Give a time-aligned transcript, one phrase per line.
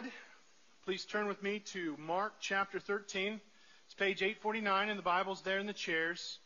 [0.00, 0.12] would,
[0.84, 3.40] please turn with me to Mark chapter 13.
[3.86, 6.38] It's page 849 in the Bibles there in the chairs.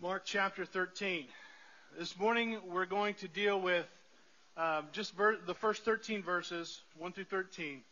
[0.00, 1.26] Mark chapter 13.
[1.96, 3.86] This morning we're going to deal with
[4.56, 7.82] uh, just ver- the first 13 verses, 1 through 13.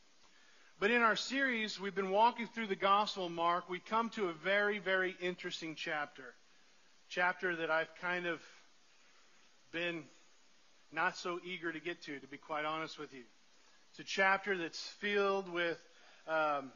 [0.80, 3.70] But in our series, we've been walking through the Gospel of Mark.
[3.70, 6.34] We come to a very, very interesting chapter.
[7.08, 8.40] Chapter that I've kind of
[9.70, 10.02] been
[10.90, 13.22] not so eager to get to, to be quite honest with you.
[13.92, 15.76] It's a chapter that's filled with
[16.26, 16.72] um,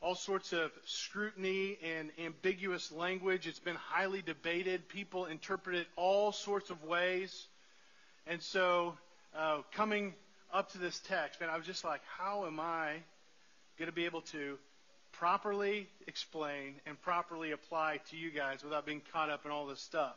[0.00, 3.46] all sorts of scrutiny and ambiguous language.
[3.46, 4.88] It's been highly debated.
[4.88, 7.48] People interpret it all sorts of ways.
[8.26, 8.96] And so,
[9.36, 10.14] uh, coming
[10.54, 12.94] up to this text, man, I was just like, how am I
[13.78, 14.56] going to be able to
[15.12, 19.82] properly explain and properly apply to you guys without being caught up in all this
[19.82, 20.16] stuff?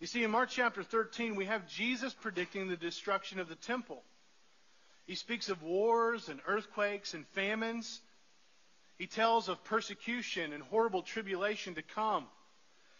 [0.00, 4.02] You see, in Mark chapter 13, we have Jesus predicting the destruction of the temple.
[5.08, 8.02] He speaks of wars and earthquakes and famines.
[8.98, 12.26] He tells of persecution and horrible tribulation to come.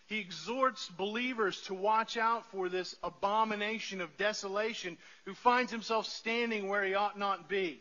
[0.06, 6.68] He exhorts believers to watch out for this abomination of desolation who finds himself standing
[6.68, 7.78] where he ought not be.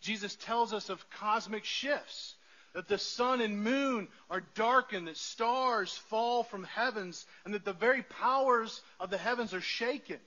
[0.00, 2.36] Jesus tells us of cosmic shifts
[2.74, 7.72] that the sun and moon are darkened, that stars fall from heavens, and that the
[7.72, 10.20] very powers of the heavens are shaken.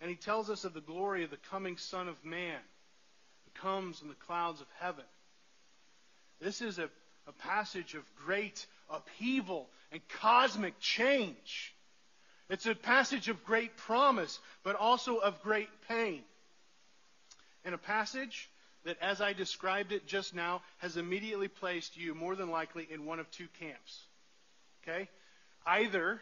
[0.00, 2.58] And he tells us of the glory of the coming Son of Man
[3.44, 5.04] who comes in the clouds of heaven.
[6.40, 6.88] This is a,
[7.26, 11.74] a passage of great upheaval and cosmic change.
[12.48, 16.22] It's a passage of great promise, but also of great pain.
[17.64, 18.48] And a passage
[18.84, 23.04] that, as I described it just now, has immediately placed you more than likely in
[23.04, 24.00] one of two camps.
[24.82, 25.08] Okay?
[25.66, 26.20] Either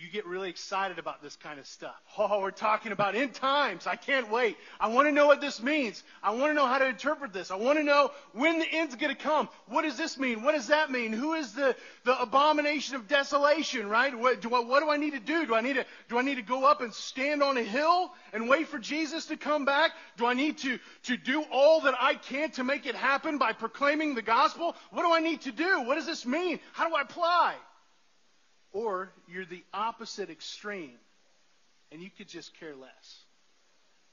[0.00, 1.94] you get really excited about this kind of stuff.
[2.18, 3.86] Oh, we're talking about end times.
[3.86, 4.56] I can't wait.
[4.80, 6.02] I want to know what this means.
[6.22, 7.50] I want to know how to interpret this.
[7.50, 9.48] I want to know when the end's going to come.
[9.66, 10.42] What does this mean?
[10.42, 11.12] What does that mean?
[11.12, 14.16] Who is the, the abomination of desolation, right?
[14.16, 15.46] What do, I, what do I need to do?
[15.46, 18.12] Do I need to, do I need to go up and stand on a hill
[18.32, 19.92] and wait for Jesus to come back?
[20.16, 23.52] Do I need to, to do all that I can to make it happen by
[23.52, 24.74] proclaiming the gospel?
[24.90, 25.82] What do I need to do?
[25.82, 26.58] What does this mean?
[26.72, 27.54] How do I apply?
[28.74, 30.98] Or you're the opposite extreme
[31.90, 33.24] and you could just care less.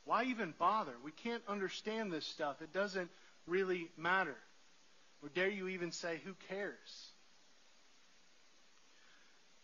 [0.05, 0.93] Why even bother?
[1.03, 2.61] We can't understand this stuff.
[2.61, 3.09] It doesn't
[3.47, 4.35] really matter.
[5.23, 6.77] Or dare you even say, who cares?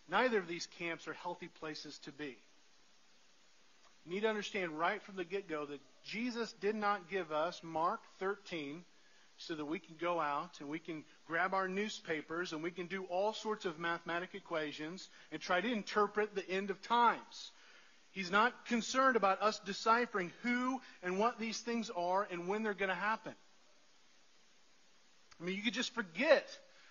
[0.09, 2.37] Neither of these camps are healthy places to be.
[4.05, 7.61] You need to understand right from the get go that Jesus did not give us
[7.63, 8.83] Mark 13
[9.37, 12.87] so that we can go out and we can grab our newspapers and we can
[12.87, 17.51] do all sorts of mathematical equations and try to interpret the end of times.
[18.11, 22.73] He's not concerned about us deciphering who and what these things are and when they're
[22.73, 23.33] going to happen.
[25.39, 26.47] I mean, you could just forget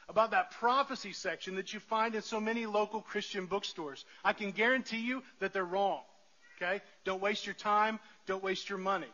[0.09, 4.05] about that prophecy section that you find in so many local Christian bookstores.
[4.25, 6.01] I can guarantee you that they're wrong.
[6.57, 6.81] Okay?
[7.05, 7.99] Don't waste your time.
[8.27, 9.09] Don't waste your money.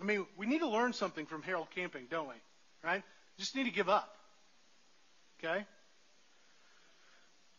[0.00, 2.34] I mean, we need to learn something from Harold Camping, don't we?
[2.82, 3.02] Right?
[3.38, 4.14] Just need to give up.
[5.38, 5.64] Okay?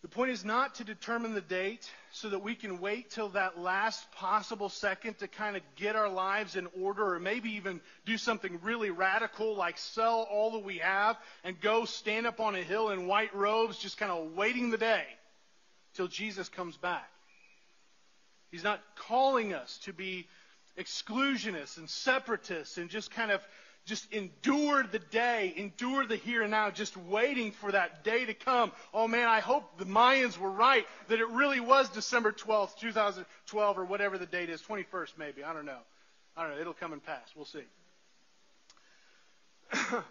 [0.01, 3.59] The point is not to determine the date so that we can wait till that
[3.59, 8.17] last possible second to kind of get our lives in order or maybe even do
[8.17, 12.63] something really radical like sell all that we have and go stand up on a
[12.63, 15.03] hill in white robes just kind of waiting the day
[15.95, 17.09] till Jesus comes back.
[18.51, 20.27] He's not calling us to be
[20.77, 23.45] exclusionists and separatists and just kind of
[23.89, 28.35] just endure the day, endure the here and now, just waiting for that day to
[28.35, 28.71] come.
[28.93, 33.79] Oh man, I hope the Mayans were right that it really was December 12th, 2012
[33.79, 35.43] or whatever the date is, 21st maybe.
[35.43, 35.79] I don't know.
[36.37, 36.61] I don't know.
[36.61, 37.33] It'll come and pass.
[37.35, 37.63] We'll see.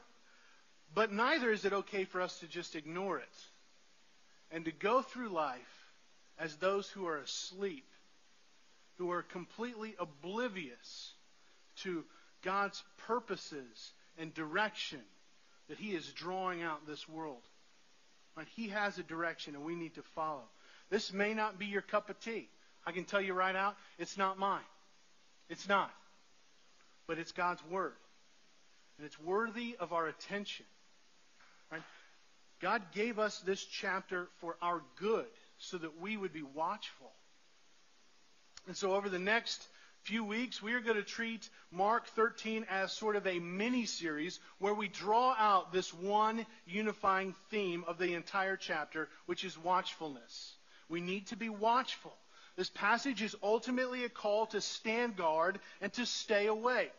[0.94, 3.36] but neither is it okay for us to just ignore it
[4.50, 5.86] and to go through life
[6.36, 7.84] as those who are asleep
[8.96, 11.12] who are completely oblivious
[11.76, 12.04] to
[12.42, 15.00] God's purposes and direction
[15.68, 17.42] that He is drawing out this world.
[18.36, 18.46] Right?
[18.54, 20.44] He has a direction and we need to follow.
[20.90, 22.48] This may not be your cup of tea.
[22.86, 24.60] I can tell you right out, it's not mine.
[25.48, 25.90] It's not.
[27.06, 27.94] But it's God's Word.
[28.96, 30.66] And it's worthy of our attention.
[31.70, 31.82] Right?
[32.60, 35.26] God gave us this chapter for our good
[35.58, 37.12] so that we would be watchful
[38.68, 39.66] and so over the next
[40.02, 44.40] few weeks, we are going to treat Mark 13 as sort of a mini series
[44.58, 50.54] where we draw out this one unifying theme of the entire chapter, which is watchfulness.
[50.88, 52.16] We need to be watchful.
[52.56, 56.92] This passage is ultimately a call to stand guard and to stay awake.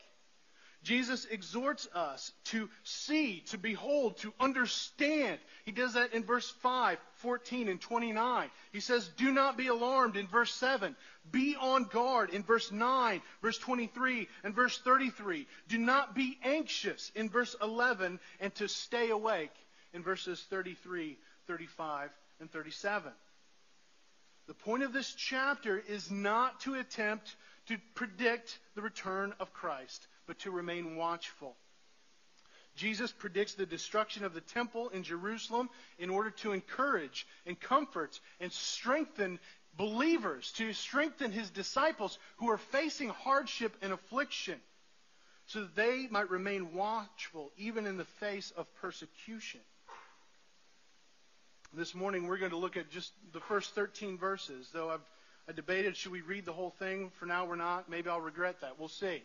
[0.83, 5.37] Jesus exhorts us to see, to behold, to understand.
[5.65, 8.49] He does that in verse 5, 14, and 29.
[8.71, 10.95] He says, Do not be alarmed in verse 7.
[11.31, 15.47] Be on guard in verse 9, verse 23, and verse 33.
[15.67, 19.53] Do not be anxious in verse 11, and to stay awake
[19.93, 21.17] in verses 33,
[21.47, 22.09] 35,
[22.39, 23.11] and 37.
[24.47, 27.35] The point of this chapter is not to attempt
[27.67, 31.55] to predict the return of Christ but to remain watchful.
[32.75, 38.19] Jesus predicts the destruction of the temple in Jerusalem in order to encourage and comfort
[38.39, 39.39] and strengthen
[39.75, 44.59] believers, to strengthen his disciples who are facing hardship and affliction,
[45.47, 49.61] so that they might remain watchful even in the face of persecution.
[51.73, 55.01] This morning we're going to look at just the first 13 verses, though I've
[55.49, 57.09] I debated should we read the whole thing.
[57.17, 57.89] For now, we're not.
[57.89, 58.77] Maybe I'll regret that.
[58.77, 59.23] We'll see.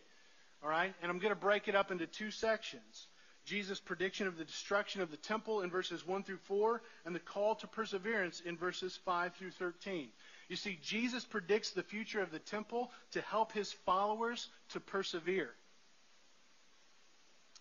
[0.64, 0.94] All right?
[1.02, 3.06] And I'm going to break it up into two sections.
[3.44, 7.20] Jesus' prediction of the destruction of the temple in verses 1 through 4, and the
[7.20, 10.08] call to perseverance in verses 5 through 13.
[10.48, 15.50] You see, Jesus predicts the future of the temple to help his followers to persevere.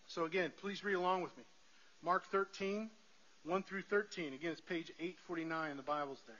[0.07, 1.43] So again, please read along with me.
[2.01, 2.89] Mark 13,
[3.43, 4.33] 1 through 13.
[4.33, 6.35] Again, it's page 849 in the Bible's there.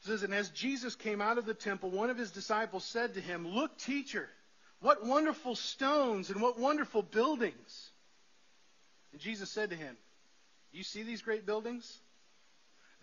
[0.00, 3.14] It says, And as Jesus came out of the temple, one of his disciples said
[3.14, 4.28] to him, Look, teacher,
[4.80, 7.90] what wonderful stones and what wonderful buildings.
[9.12, 9.96] And Jesus said to him,
[10.72, 11.98] You see these great buildings?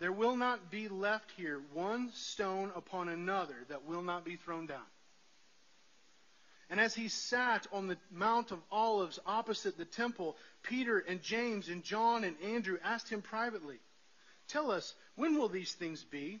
[0.00, 4.66] There will not be left here one stone upon another that will not be thrown
[4.66, 4.86] down.
[6.70, 11.68] And as he sat on the Mount of Olives opposite the temple, Peter and James
[11.68, 13.78] and John and Andrew asked him privately,
[14.48, 16.40] Tell us, when will these things be?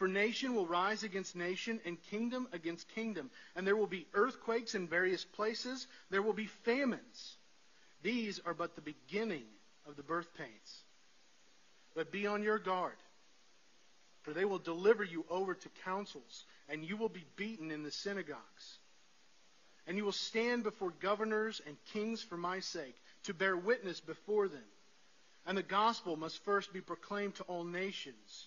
[0.00, 3.30] For nation will rise against nation and kingdom against kingdom.
[3.54, 5.86] And there will be earthquakes in various places.
[6.08, 7.36] There will be famines.
[8.02, 9.44] These are but the beginning
[9.86, 10.84] of the birth pains.
[11.94, 12.96] But be on your guard,
[14.22, 17.90] for they will deliver you over to councils, and you will be beaten in the
[17.90, 18.78] synagogues.
[19.86, 24.48] And you will stand before governors and kings for my sake, to bear witness before
[24.48, 24.64] them.
[25.44, 28.46] And the gospel must first be proclaimed to all nations.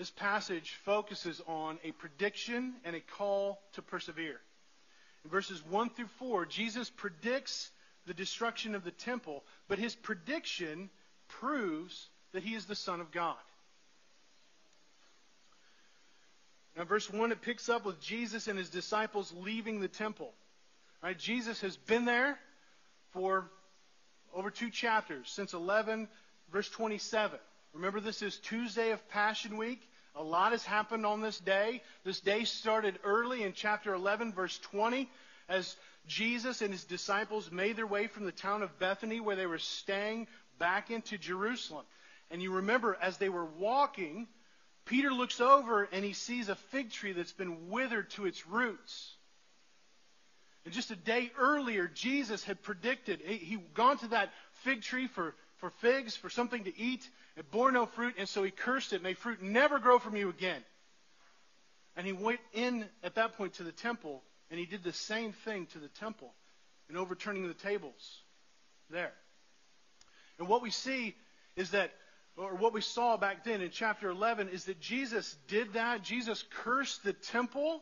[0.00, 4.40] This passage focuses on a prediction and a call to persevere.
[5.24, 7.70] In verses 1 through 4, Jesus predicts
[8.06, 10.88] the destruction of the temple, but his prediction
[11.28, 13.36] proves that he is the Son of God.
[16.78, 20.32] Now, verse 1, it picks up with Jesus and his disciples leaving the temple.
[21.02, 22.38] Right, Jesus has been there
[23.10, 23.50] for
[24.34, 26.08] over two chapters, since 11,
[26.50, 27.38] verse 27.
[27.74, 29.86] Remember, this is Tuesday of Passion Week.
[30.16, 31.82] A lot has happened on this day.
[32.04, 35.08] This day started early in chapter 11, verse 20,
[35.48, 35.76] as
[36.06, 39.58] Jesus and his disciples made their way from the town of Bethany, where they were
[39.58, 40.26] staying,
[40.58, 41.84] back into Jerusalem.
[42.30, 44.28] And you remember, as they were walking,
[44.84, 49.16] Peter looks over and he sees a fig tree that's been withered to its roots.
[50.64, 54.30] And just a day earlier, Jesus had predicted, he'd gone to that
[54.62, 57.08] fig tree for, for figs, for something to eat,
[57.40, 59.02] it bore no fruit, and so he cursed it.
[59.02, 60.62] May fruit never grow from you again.
[61.96, 65.32] And he went in at that point to the temple, and he did the same
[65.32, 66.34] thing to the temple
[66.90, 68.20] in overturning the tables
[68.90, 69.12] there.
[70.38, 71.16] And what we see
[71.56, 71.92] is that,
[72.36, 76.02] or what we saw back then in chapter 11, is that Jesus did that.
[76.02, 77.80] Jesus cursed the temple,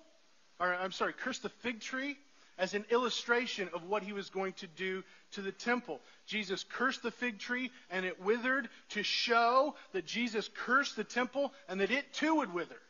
[0.61, 2.17] or I'm sorry, cursed the fig tree
[2.59, 6.00] as an illustration of what he was going to do to the temple.
[6.27, 11.53] Jesus cursed the fig tree and it withered to show that Jesus cursed the temple
[11.69, 12.81] and that it too would wither.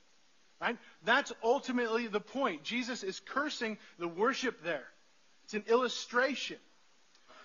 [0.60, 0.78] Right?
[1.04, 2.64] That's ultimately the point.
[2.64, 4.84] Jesus is cursing the worship there.
[5.44, 6.56] It's an illustration.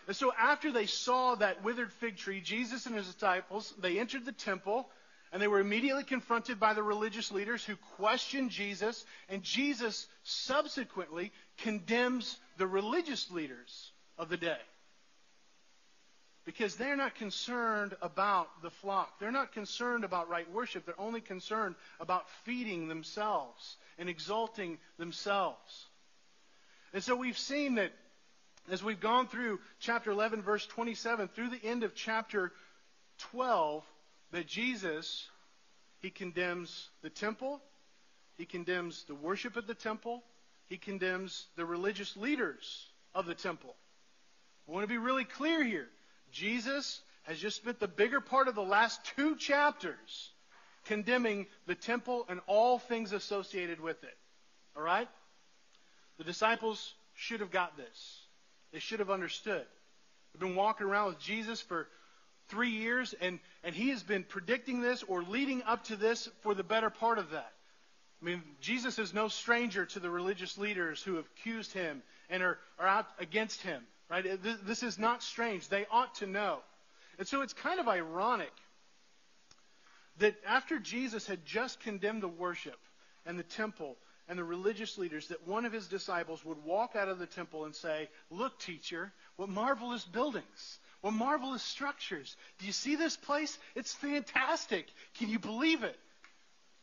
[0.07, 4.25] And so after they saw that withered fig tree, Jesus and his disciples, they entered
[4.25, 4.89] the temple
[5.33, 11.31] and they were immediately confronted by the religious leaders who questioned Jesus, and Jesus subsequently
[11.57, 14.57] condemns the religious leaders of the day.
[16.45, 19.19] Because they're not concerned about the flock.
[19.19, 20.85] They're not concerned about right worship.
[20.85, 25.87] They're only concerned about feeding themselves and exalting themselves.
[26.93, 27.93] And so we've seen that
[28.71, 32.51] as we've gone through chapter 11, verse 27, through the end of chapter
[33.31, 33.83] 12,
[34.31, 35.27] that Jesus,
[35.99, 37.61] he condemns the temple,
[38.37, 40.23] he condemns the worship at the temple,
[40.67, 43.75] he condemns the religious leaders of the temple.
[44.67, 45.87] I want to be really clear here.
[46.31, 50.31] Jesus has just spent the bigger part of the last two chapters
[50.85, 54.17] condemning the temple and all things associated with it.
[54.75, 55.07] All right?
[56.17, 58.19] The disciples should have got this.
[58.71, 59.65] They should have understood.
[60.33, 61.87] They've been walking around with Jesus for
[62.49, 66.53] three years, and, and he has been predicting this or leading up to this for
[66.53, 67.51] the better part of that.
[68.23, 72.41] I mean, Jesus is no stranger to the religious leaders who have accused him and
[72.41, 73.83] are, are out against him.
[74.09, 74.41] Right?
[74.41, 75.67] This, this is not strange.
[75.67, 76.59] They ought to know.
[77.19, 78.53] And so it's kind of ironic
[80.19, 82.79] that after Jesus had just condemned the worship
[83.25, 83.97] and the temple
[84.29, 87.65] and the religious leaders, that one of his disciples would walk out of the temple
[87.65, 90.79] and say, Look, teacher, what marvelous buildings.
[91.01, 92.37] What marvelous structures.
[92.59, 93.57] Do you see this place?
[93.75, 94.87] It's fantastic.
[95.15, 95.99] Can you believe it?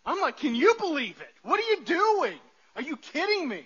[0.04, 1.32] I'm like, Can you believe it?
[1.42, 2.38] What are you doing?
[2.76, 3.64] Are you kidding me?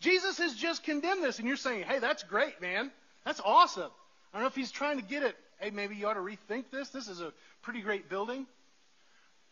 [0.00, 2.90] Jesus has just condemned this, and you're saying, Hey, that's great, man.
[3.24, 3.90] That's awesome.
[4.32, 5.36] I don't know if he's trying to get it.
[5.58, 6.90] Hey, maybe you ought to rethink this.
[6.90, 8.46] This is a pretty great building.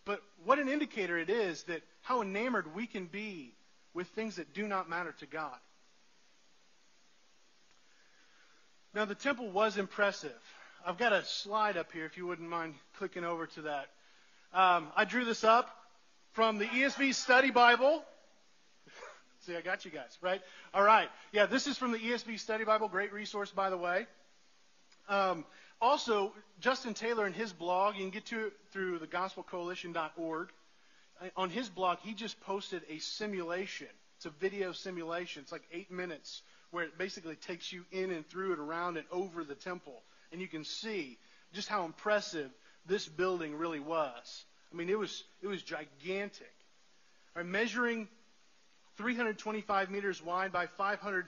[0.04, 3.54] But what an indicator it is that how enamored we can be
[3.94, 5.56] with things that do not matter to God.
[8.92, 10.30] Now, the temple was impressive.
[10.86, 13.88] I've got a slide up here if you wouldn't mind clicking over to that.
[14.52, 15.68] Um, I drew this up
[16.35, 18.03] from the ESV Study Bible.
[19.47, 20.43] See, I got you guys, right?
[20.75, 21.09] All right.
[21.33, 22.88] Yeah, this is from the ESV Study Bible.
[22.88, 24.07] Great resource, by the way.
[25.09, 25.45] Um,
[25.81, 30.49] also, Justin Taylor in his blog, you can get to it through thegospelcoalition.org.
[31.21, 33.88] Uh, on his blog, he just posted a simulation.
[34.17, 35.43] It's a video simulation.
[35.43, 39.07] It's like eight minutes where it basically takes you in and through it, around and
[39.12, 40.03] over the temple.
[40.33, 41.17] And you can see
[41.53, 42.50] just how impressive
[42.87, 44.45] this building really was.
[44.75, 46.52] I mean, it was, it was gigantic.
[47.37, 48.09] Right, measuring
[48.97, 51.26] 325 meters wide by 500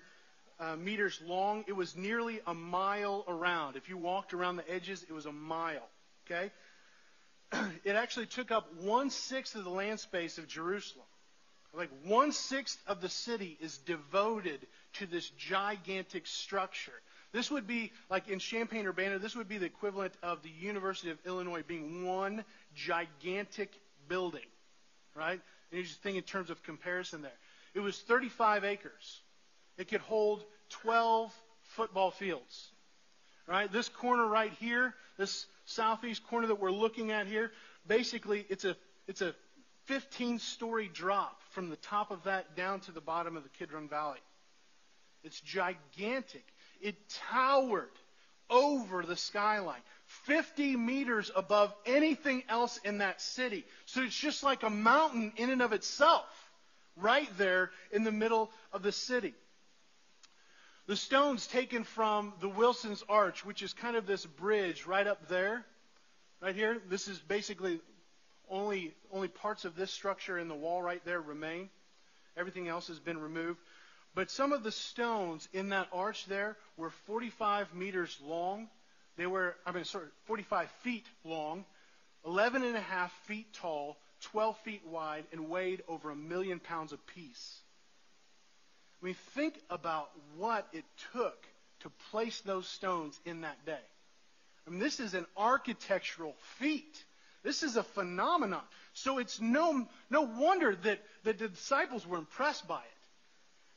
[0.59, 1.65] uh, meters long.
[1.69, 3.76] It was nearly a mile around.
[3.76, 5.88] If you walked around the edges, it was a mile.
[6.26, 6.50] Okay?
[7.85, 11.07] it actually took up one sixth of the land space of Jerusalem.
[11.73, 17.00] Like one sixth of the city is devoted to this gigantic structure.
[17.37, 21.11] This would be, like in Champaign Urbana, this would be the equivalent of the University
[21.11, 22.43] of Illinois being one
[22.75, 23.71] gigantic
[24.09, 24.47] building.
[25.14, 25.38] Right?
[25.71, 27.38] And you just think in terms of comparison there.
[27.75, 29.21] It was 35 acres.
[29.76, 31.31] It could hold 12
[31.75, 32.71] football fields.
[33.47, 33.71] Right?
[33.71, 37.52] This corner right here, this southeast corner that we're looking at here,
[37.87, 38.75] basically it's a
[39.09, 39.35] it's a
[39.85, 43.90] 15 story drop from the top of that down to the bottom of the Kidron
[43.90, 44.21] Valley.
[45.23, 46.47] It's gigantic.
[46.87, 46.95] It
[47.33, 47.90] towered
[48.49, 53.64] over the skyline, 50 meters above anything else in that city.
[53.87, 56.26] So it's just like a mountain in and of itself,
[56.97, 59.35] right there in the middle of the city.
[60.87, 65.26] The stones taken from the Wilson's Arch, which is kind of this bridge right up
[65.26, 65.66] there,
[66.40, 66.81] right here.
[66.88, 67.81] This is basically
[68.49, 71.69] only, only parts of this structure in the wall right there remain.
[72.37, 73.59] Everything else has been removed.
[74.16, 78.66] But some of the stones in that arch there were 45 meters long.
[79.18, 81.66] They were, I mean, sorry, 45 feet long,
[82.25, 86.94] 11 and a half feet tall, 12 feet wide, and weighed over a million pounds
[86.94, 87.61] apiece.
[89.02, 90.08] I mean, think about
[90.38, 91.37] what it took
[91.80, 93.85] to place those stones in that day.
[94.66, 97.04] I mean, this is an architectural feat.
[97.42, 98.62] This is a phenomenon.
[98.94, 102.96] So it's no, no wonder that, that the disciples were impressed by it.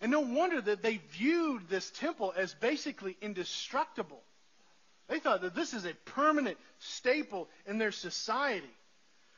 [0.01, 4.21] And no wonder that they viewed this temple as basically indestructible.
[5.07, 8.69] They thought that this is a permanent staple in their society.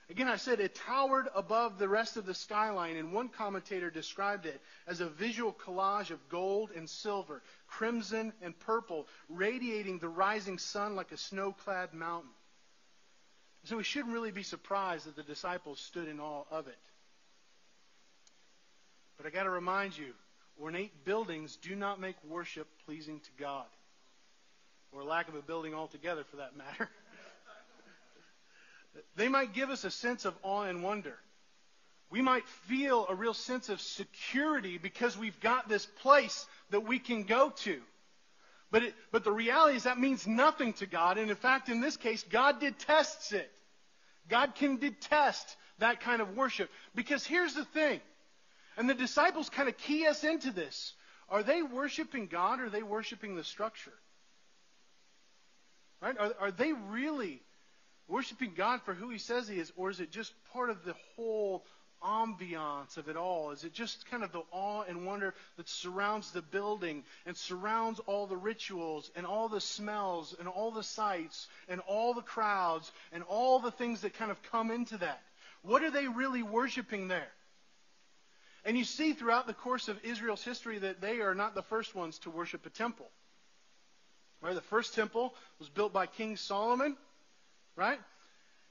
[0.10, 4.46] Again, I said it towered above the rest of the skyline, and one commentator described
[4.46, 10.58] it as a visual collage of gold and silver, crimson and purple, radiating the rising
[10.58, 12.30] sun like a snow clad mountain.
[13.63, 16.77] So we shouldn't really be surprised that the disciples stood in awe of it.
[19.15, 20.13] But I got to remind you,
[20.62, 23.65] ornate buildings do not make worship pleasing to God.
[24.91, 26.89] Or lack of a building altogether, for that matter.
[29.15, 31.15] they might give us a sense of awe and wonder.
[32.10, 37.00] We might feel a real sense of security because we've got this place that we
[37.00, 37.82] can go to.
[38.70, 41.18] But, it, but the reality is that means nothing to God.
[41.18, 43.50] And in fact, in this case, God detests it.
[44.30, 46.70] God can detest that kind of worship.
[46.96, 48.01] Because here's the thing,
[48.82, 50.94] and the disciples kind of key us into this.
[51.30, 53.94] Are they worshiping God or are they worshiping the structure?
[56.02, 56.18] Right?
[56.18, 57.44] Are, are they really
[58.08, 60.96] worshiping God for who He says He is, or is it just part of the
[61.16, 61.64] whole
[62.04, 63.52] ambiance of it all?
[63.52, 68.00] Is it just kind of the awe and wonder that surrounds the building and surrounds
[68.08, 72.92] all the rituals and all the smells and all the sights and all the crowds
[73.12, 75.22] and all the things that kind of come into that?
[75.62, 77.30] What are they really worshiping there?
[78.63, 81.96] And you see throughout the course of Israel's history that they are not the first
[81.96, 83.10] ones to worship a temple.
[84.41, 84.56] Right?
[84.56, 86.98] The first temple was built by King Solomon,
[87.75, 88.00] right?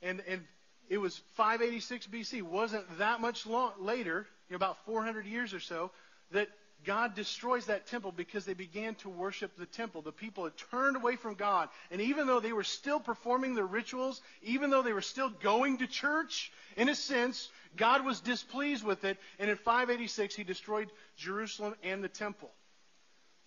[0.02, 0.42] And and
[0.88, 2.42] it was 586 BC.
[2.42, 5.92] Wasn't that much long, later, you know, about 400 years or so,
[6.32, 6.48] that
[6.84, 10.02] God destroys that temple because they began to worship the temple.
[10.02, 11.68] The people had turned away from God.
[11.90, 15.78] And even though they were still performing their rituals, even though they were still going
[15.78, 19.18] to church, in a sense, God was displeased with it.
[19.38, 22.50] And in 586, he destroyed Jerusalem and the temple.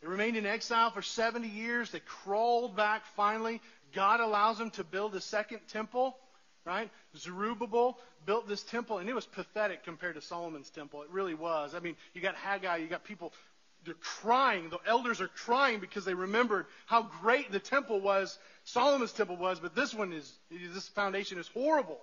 [0.01, 1.91] They remained in exile for 70 years.
[1.91, 3.61] They crawled back finally.
[3.93, 6.17] God allows them to build a second temple
[6.65, 6.89] right?
[7.17, 11.01] Zerubbabel built this temple, and it was pathetic compared to Solomon's temple.
[11.01, 11.75] It really was.
[11.75, 13.33] I mean, you got Haggai, you got people,
[13.85, 14.69] they're crying.
[14.69, 19.59] The elders are crying because they remembered how great the temple was, Solomon's temple was,
[19.59, 21.99] but this one is, this foundation is horrible.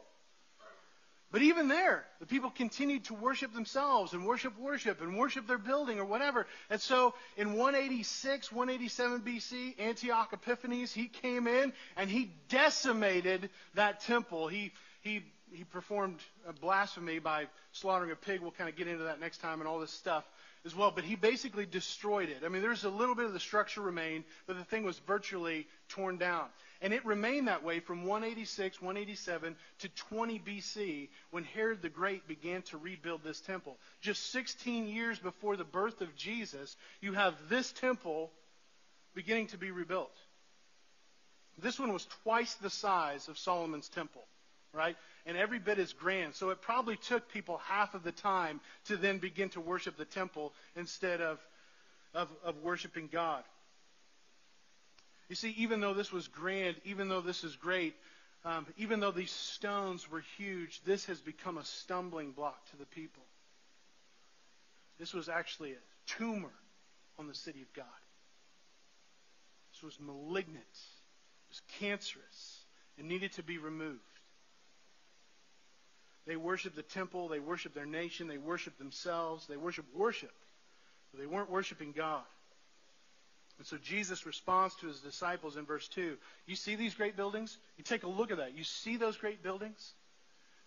[1.33, 5.59] But even there, the people continued to worship themselves and worship worship and worship their
[5.59, 6.47] building or whatever.
[6.71, 14.01] And so in 186, 187 BC, Antioch Epiphanes, he came in and he decimated that
[14.01, 14.49] temple.
[14.49, 16.19] He, he, he performed
[16.61, 18.41] blasphemy by slaughtering a pig.
[18.41, 20.25] We'll kind of get into that next time and all this stuff
[20.65, 20.91] as well.
[20.91, 22.43] But he basically destroyed it.
[22.45, 25.67] I mean, there's a little bit of the structure remained, but the thing was virtually
[25.89, 26.47] torn down.
[26.83, 32.27] And it remained that way from 186, 187 to 20 BC when Herod the Great
[32.27, 33.77] began to rebuild this temple.
[34.01, 38.31] Just 16 years before the birth of Jesus, you have this temple
[39.15, 40.15] beginning to be rebuilt.
[41.59, 44.25] This one was twice the size of Solomon's temple,
[44.73, 44.97] right?
[45.27, 46.35] And every bit as grand.
[46.35, 50.05] So it probably took people half of the time to then begin to worship the
[50.05, 51.39] temple instead of,
[52.15, 53.45] of, of worshiping God.
[55.29, 57.95] You see, even though this was grand, even though this is great,
[58.45, 62.87] um, even though these stones were huge, this has become a stumbling block to the
[62.87, 63.23] people.
[64.99, 66.53] This was actually a tumor
[67.19, 67.87] on the city of God.
[69.73, 72.65] This was malignant, it was cancerous,
[72.99, 74.01] and needed to be removed.
[76.31, 80.31] They worshiped the temple, they worshiped their nation, they worshiped themselves, they worshiped worship,
[81.11, 82.23] but they weren't worshiping God.
[83.59, 86.17] And so Jesus responds to his disciples in verse 2.
[86.47, 87.59] You see these great buildings?
[87.77, 88.57] You take a look at that.
[88.57, 89.93] You see those great buildings?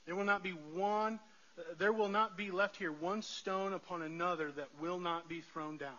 [0.05, 1.17] There will not be one,
[1.57, 5.39] uh, there will not be left here one stone upon another that will not be
[5.53, 5.95] thrown down.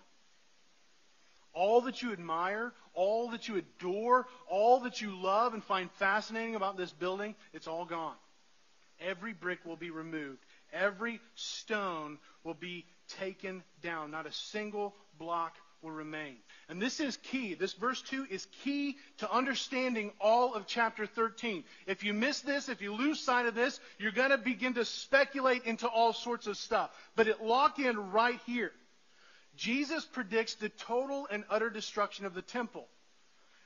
[1.54, 6.54] All that you admire, all that you adore, all that you love and find fascinating
[6.54, 8.16] about this building, it's all gone.
[9.00, 10.38] Every brick will be removed.
[10.72, 12.86] Every stone will be
[13.18, 14.10] taken down.
[14.10, 16.36] Not a single block will remain.
[16.68, 17.54] And this is key.
[17.54, 21.62] This verse 2 is key to understanding all of chapter 13.
[21.86, 24.84] If you miss this, if you lose sight of this, you're going to begin to
[24.84, 26.90] speculate into all sorts of stuff.
[27.14, 28.72] But it lock in right here.
[29.56, 32.86] Jesus predicts the total and utter destruction of the temple.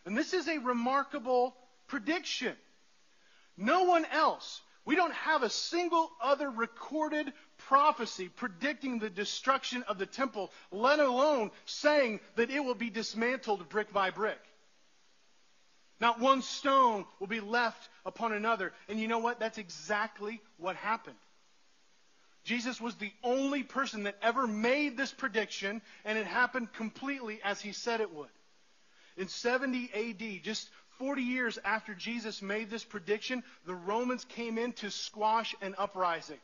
[0.05, 1.55] And this is a remarkable
[1.87, 2.55] prediction.
[3.57, 9.99] No one else we don't have a single other recorded prophecy predicting the destruction of
[9.99, 14.41] the temple, let alone saying that it will be dismantled brick by brick.
[16.01, 18.73] Not one stone will be left upon another.
[18.89, 19.39] And you know what?
[19.39, 21.19] That's exactly what happened.
[22.45, 27.61] Jesus was the only person that ever made this prediction, and it happened completely as
[27.61, 28.31] he said it would.
[29.19, 34.73] In 70 AD, just 40 years after Jesus made this prediction, the Romans came in
[34.75, 36.39] to squash an uprising.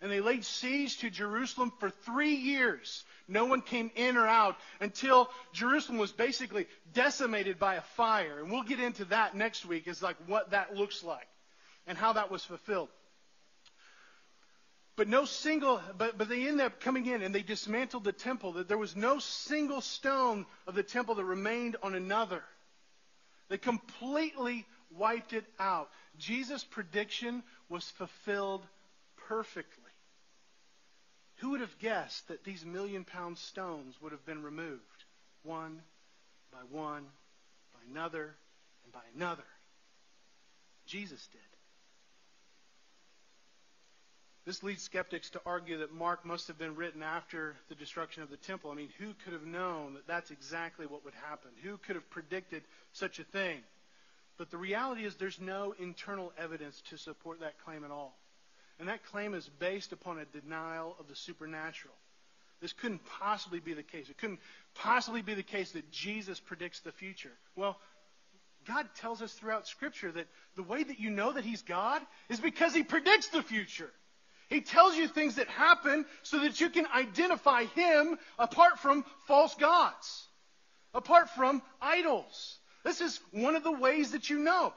[0.00, 3.04] And they laid siege to Jerusalem for three years.
[3.28, 8.40] No one came in or out until Jerusalem was basically decimated by a fire.
[8.40, 11.28] And we'll get into that next week, is like what that looks like
[11.86, 12.88] and how that was fulfilled.
[14.96, 18.54] But no single, but, but they end up coming in and they dismantled the temple.
[18.54, 22.42] That there was no single stone of the temple that remained on another.
[23.52, 24.64] They completely
[24.96, 25.90] wiped it out.
[26.16, 28.66] Jesus' prediction was fulfilled
[29.28, 29.90] perfectly.
[31.40, 35.04] Who would have guessed that these million pound stones would have been removed
[35.42, 35.82] one
[36.50, 37.04] by one,
[37.74, 38.34] by another,
[38.84, 39.44] and by another?
[40.86, 41.51] Jesus did.
[44.44, 48.30] This leads skeptics to argue that Mark must have been written after the destruction of
[48.30, 48.72] the temple.
[48.72, 51.50] I mean, who could have known that that's exactly what would happen?
[51.62, 53.60] Who could have predicted such a thing?
[54.38, 58.18] But the reality is there's no internal evidence to support that claim at all.
[58.80, 61.94] And that claim is based upon a denial of the supernatural.
[62.60, 64.08] This couldn't possibly be the case.
[64.08, 64.40] It couldn't
[64.74, 67.32] possibly be the case that Jesus predicts the future.
[67.54, 67.78] Well,
[68.66, 70.26] God tells us throughout Scripture that
[70.56, 73.90] the way that you know that He's God is because He predicts the future.
[74.52, 79.54] He tells you things that happen so that you can identify Him apart from false
[79.54, 80.26] gods,
[80.92, 82.58] apart from idols.
[82.84, 84.74] This is one of the ways that you know.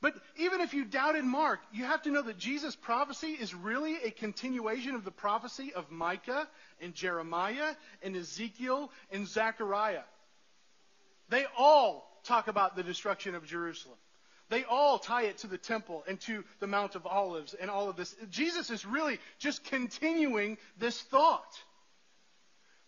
[0.00, 3.96] But even if you doubted Mark, you have to know that Jesus' prophecy is really
[4.02, 6.48] a continuation of the prophecy of Micah
[6.80, 10.04] and Jeremiah and Ezekiel and Zechariah.
[11.28, 13.98] They all talk about the destruction of Jerusalem.
[14.48, 17.88] They all tie it to the temple and to the Mount of Olives and all
[17.88, 18.14] of this.
[18.30, 21.60] Jesus is really just continuing this thought.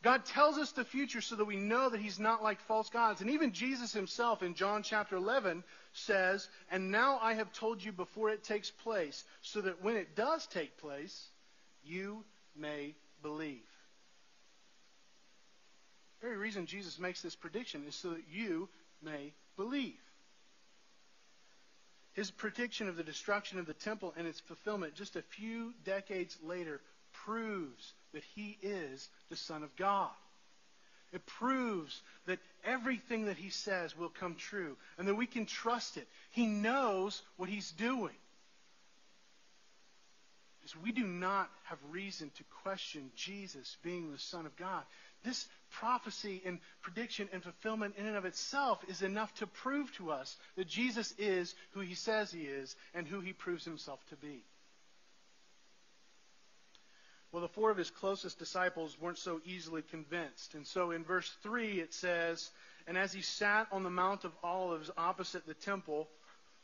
[0.03, 3.21] God tells us the future so that we know that he's not like false gods.
[3.21, 7.91] And even Jesus himself in John chapter 11 says, And now I have told you
[7.91, 11.29] before it takes place, so that when it does take place,
[11.83, 13.67] you may believe.
[16.21, 18.69] The very reason Jesus makes this prediction is so that you
[19.03, 19.99] may believe.
[22.19, 26.37] His prediction of the destruction of the temple and its fulfillment just a few decades
[26.43, 26.81] later
[27.13, 30.11] proves that he is the Son of God.
[31.13, 35.97] It proves that everything that he says will come true and that we can trust
[35.97, 36.09] it.
[36.33, 38.17] He knows what he's doing.
[40.59, 44.83] Because we do not have reason to question Jesus being the Son of God.
[45.25, 50.11] This prophecy and prediction and fulfillment in and of itself is enough to prove to
[50.11, 54.17] us that Jesus is who he says he is and who he proves himself to
[54.17, 54.45] be.
[57.31, 60.55] Well, the four of his closest disciples weren't so easily convinced.
[60.55, 62.51] And so in verse 3 it says,
[62.87, 66.09] And as he sat on the Mount of Olives opposite the temple,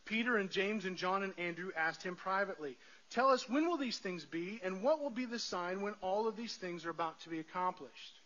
[0.06, 2.76] Peter and James and John and Andrew asked him privately,
[3.10, 6.26] Tell us, when will these things be, and what will be the sign when all
[6.26, 8.20] of these things are about to be accomplished?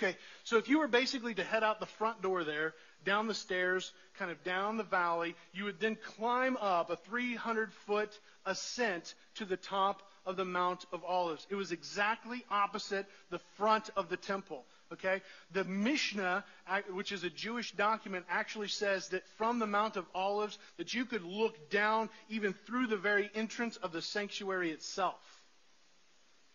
[0.00, 3.34] Okay, so if you were basically to head out the front door there, down the
[3.34, 9.14] stairs, kind of down the valley, you would then climb up a 300 foot ascent
[9.36, 11.46] to the top of the Mount of Olives.
[11.48, 14.64] It was exactly opposite the front of the temple.
[14.92, 15.22] Okay?
[15.52, 16.44] The Mishnah,
[16.90, 21.04] which is a Jewish document, actually says that from the Mount of Olives that you
[21.04, 25.20] could look down even through the very entrance of the sanctuary itself.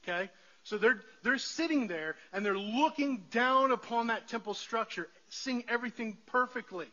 [0.03, 0.29] Okay?
[0.69, 6.15] So they're, they're sitting there and they're looking down upon that temple structure, seeing everything
[6.27, 6.85] perfectly.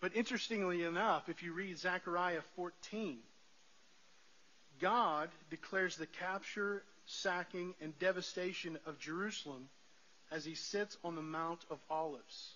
[0.00, 3.18] But interestingly enough, if you read Zechariah 14,
[4.80, 9.68] God declares the capture, sacking, and devastation of Jerusalem
[10.32, 12.54] as he sits on the Mount of Olives.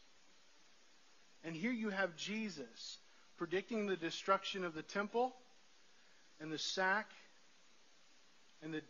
[1.45, 2.99] And here you have Jesus
[3.37, 5.37] predicting the destruction of the temple
[6.41, 7.09] and the sack
[8.61, 8.83] and the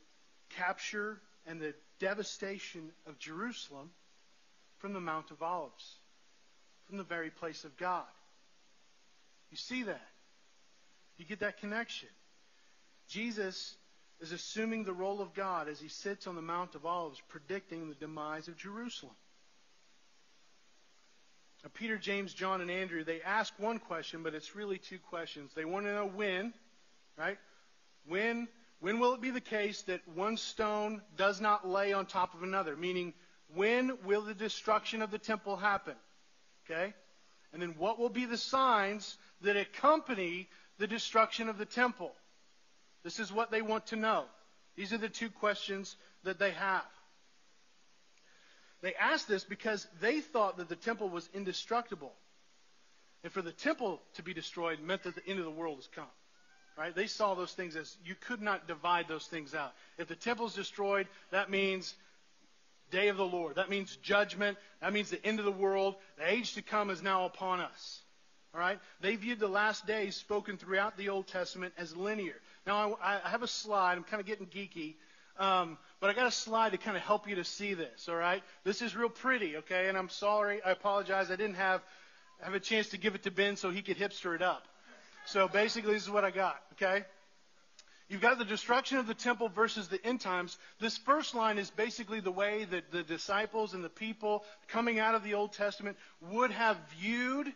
[0.57, 3.91] capture and the devastation of Jerusalem
[4.79, 5.97] from the Mount of Olives,
[6.87, 8.05] from the very place of God.
[9.51, 10.09] You see that?
[11.19, 12.09] You get that connection.
[13.09, 13.77] Jesus
[14.21, 17.89] is assuming the role of God as he sits on the Mount of Olives, predicting
[17.89, 19.15] the demise of Jerusalem.
[21.63, 25.53] Now, Peter, James, John, and Andrew, they ask one question, but it's really two questions.
[25.55, 26.55] They want to know when,
[27.19, 27.37] right?
[28.07, 28.49] When
[28.81, 32.43] when will it be the case that one stone does not lay on top of
[32.43, 32.77] another?
[32.77, 33.13] Meaning,
[33.55, 35.95] when will the destruction of the temple happen?
[36.65, 36.95] Okay?
[37.53, 42.13] And then what will be the signs that accompany the destruction of the temple?
[43.03, 44.25] This is what they want to know.
[44.77, 46.85] These are the two questions that they have.
[48.83, 52.13] They asked this because they thought that the temple was indestructible.
[53.23, 55.89] And for the temple to be destroyed meant that the end of the world has
[55.95, 56.07] come.
[56.81, 56.95] Right?
[56.95, 59.75] They saw those things as you could not divide those things out.
[59.99, 61.95] If the temple is destroyed, that means
[62.91, 63.57] day of the Lord.
[63.57, 64.57] That means judgment.
[64.81, 65.97] That means the end of the world.
[66.17, 68.01] The age to come is now upon us.
[68.55, 68.79] All right?
[69.03, 72.37] They viewed the last days spoken throughout the Old Testament as linear.
[72.67, 73.99] Now, I, I have a slide.
[73.99, 74.95] I'm kind of getting geeky.
[75.39, 78.17] Um, but I got a slide to kind of help you to see this, all
[78.17, 78.43] right?
[78.65, 79.91] This is real pretty, okay?
[79.91, 80.63] And I'm sorry.
[80.65, 81.31] I apologize.
[81.31, 81.83] I didn't have,
[82.41, 84.67] have a chance to give it to Ben so he could hipster it up.
[85.27, 87.05] So basically, this is what I got, okay?
[88.09, 90.59] You've got the destruction of the temple versus the end times.
[90.81, 95.15] This first line is basically the way that the disciples and the people coming out
[95.15, 97.53] of the Old Testament would have viewed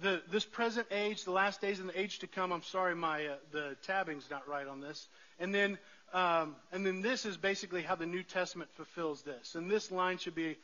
[0.00, 2.52] the, this present age, the last days and the age to come.
[2.52, 5.08] I'm sorry, my uh, the tabbing's not right on this.
[5.38, 5.78] And then,
[6.12, 9.54] um, and then this is basically how the New Testament fulfills this.
[9.54, 10.56] And this line should be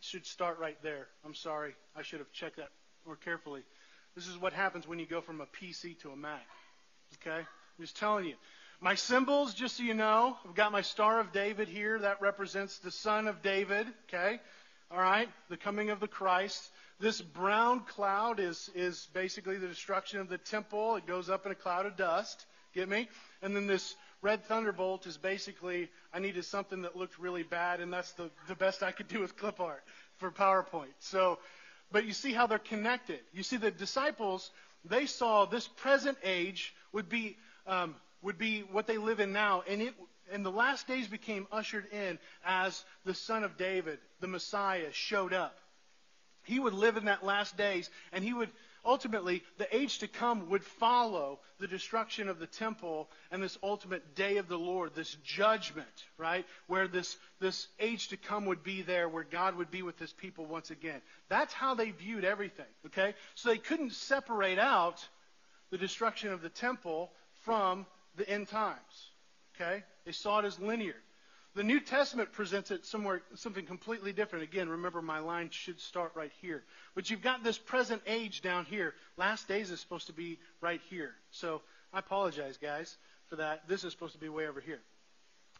[0.00, 1.06] should start right there.
[1.24, 2.70] I'm sorry, I should have checked that
[3.06, 3.62] more carefully.
[4.14, 6.46] This is what happens when you go from a PC to a Mac.
[7.20, 8.34] Okay, I'm just telling you.
[8.80, 11.98] My symbols, just so you know, I've got my Star of David here.
[11.98, 13.86] That represents the Son of David.
[14.08, 14.40] Okay?
[14.90, 15.28] All right?
[15.48, 16.68] The coming of the Christ.
[17.00, 20.96] This brown cloud is, is basically the destruction of the temple.
[20.96, 22.46] It goes up in a cloud of dust.
[22.74, 23.08] Get me?
[23.42, 27.92] And then this red thunderbolt is basically, I needed something that looked really bad, and
[27.92, 29.82] that's the, the best I could do with clip art
[30.16, 30.94] for PowerPoint.
[30.98, 31.38] So,
[31.92, 33.20] but you see how they're connected.
[33.32, 34.50] You see the disciples,
[34.84, 39.62] they saw this present age would be um, would be what they live in now.
[39.68, 39.94] And it
[40.32, 45.32] and the last days became ushered in as the son of David, the Messiah, showed
[45.32, 45.56] up.
[46.44, 48.50] He would live in that last days, and he would
[48.84, 54.14] ultimately, the age to come would follow the destruction of the temple and this ultimate
[54.14, 55.86] day of the Lord, this judgment,
[56.18, 56.44] right?
[56.66, 60.12] Where this, this age to come would be there, where God would be with his
[60.12, 61.00] people once again.
[61.28, 63.14] That's how they viewed everything, okay?
[63.34, 65.06] So they couldn't separate out
[65.70, 67.10] the destruction of the temple
[67.44, 69.10] from the end times.
[69.54, 69.84] Okay?
[70.04, 70.96] They saw it as linear.
[71.54, 74.42] The New Testament presents it somewhere something completely different.
[74.42, 76.64] Again, remember my line should start right here.
[76.96, 78.92] But you've got this present age down here.
[79.16, 81.14] Last days is supposed to be right here.
[81.30, 81.62] So
[81.92, 82.96] I apologize, guys,
[83.28, 83.68] for that.
[83.68, 84.80] This is supposed to be way over here.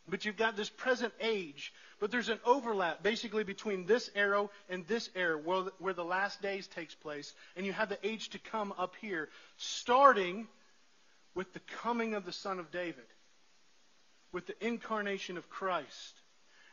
[0.08, 4.86] But you've got this present age, but there's an overlap basically between this arrow and
[4.86, 7.32] this arrow where where the last days takes place.
[7.56, 10.48] And you have the age to come up here, starting
[11.34, 13.06] with the coming of the Son of David,
[14.34, 16.20] with the incarnation of Christ.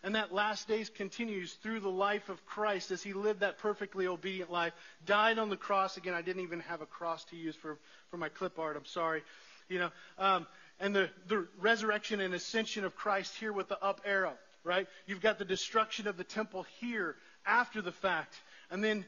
[0.04, 4.08] And that last days continues through the life of Christ as he lived that perfectly
[4.08, 4.74] obedient life,
[5.06, 5.96] died on the cross.
[5.96, 7.78] Again, I didn't even have a cross to use for,
[8.10, 8.76] for my clip art.
[8.76, 9.22] I'm sorry.
[9.70, 10.48] You know, um,
[10.80, 14.88] and the, the resurrection and ascension of Christ here with the up arrow, right?
[15.06, 18.34] You've got the destruction of the temple here after the fact.
[18.72, 19.06] And then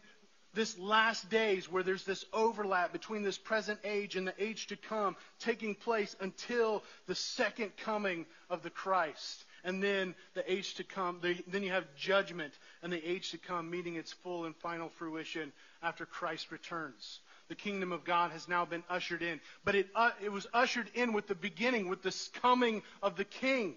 [0.53, 4.75] this last days where there's this overlap between this present age and the age to
[4.75, 9.45] come taking place until the second coming of the Christ.
[9.63, 13.37] And then the age to come, the, then you have judgment and the age to
[13.37, 17.19] come meeting its full and final fruition after Christ returns.
[17.47, 19.39] The kingdom of God has now been ushered in.
[19.63, 23.25] But it, uh, it was ushered in with the beginning, with this coming of the
[23.25, 23.75] king.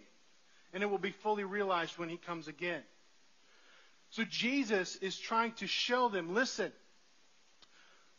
[0.72, 2.82] And it will be fully realized when he comes again.
[4.10, 6.72] So Jesus is trying to show them, listen,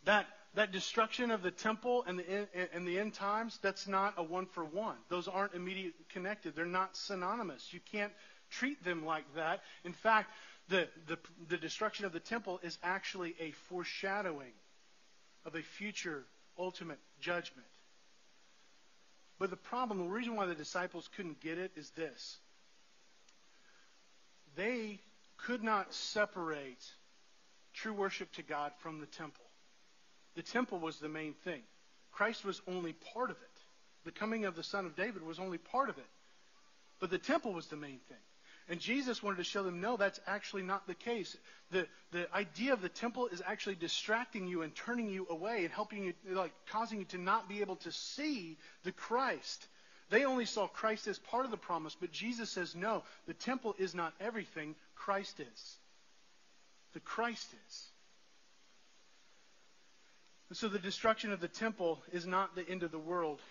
[0.06, 4.24] that that destruction of the temple and the, and the end times, that's not a
[4.24, 4.96] one for one.
[5.08, 6.56] Those aren't immediately connected.
[6.56, 7.72] They're not synonymous.
[7.72, 8.12] You can't
[8.50, 9.62] treat them like that.
[9.84, 10.32] In fact,
[10.70, 14.54] the, the, the destruction of the temple is actually a foreshadowing
[15.46, 16.24] of a future
[16.58, 17.68] ultimate judgment.
[19.38, 22.38] But the problem, the reason why the disciples couldn't get it is this.
[24.56, 25.02] They
[25.38, 26.84] could not separate
[27.74, 29.46] true worship to God from the temple.
[30.36, 31.62] The temple was the main thing.
[32.12, 33.62] Christ was only part of it.
[34.06, 36.06] The coming of the Son of David was only part of it.
[37.00, 38.18] But the temple was the main thing.
[38.70, 41.38] And Jesus wanted to show them, no, that's actually not the case.
[41.72, 45.72] The, the idea of the temple is actually distracting you and turning you away and
[45.72, 49.68] helping you, like causing you to not be able to see the Christ
[50.10, 53.76] they only saw Christ as part of the promise, but Jesus says, no, the temple
[53.78, 54.76] is not everything.
[54.96, 55.76] Christ is.
[56.94, 57.84] The Christ is.
[60.50, 63.42] And so the destruction of the temple is not the end of the world.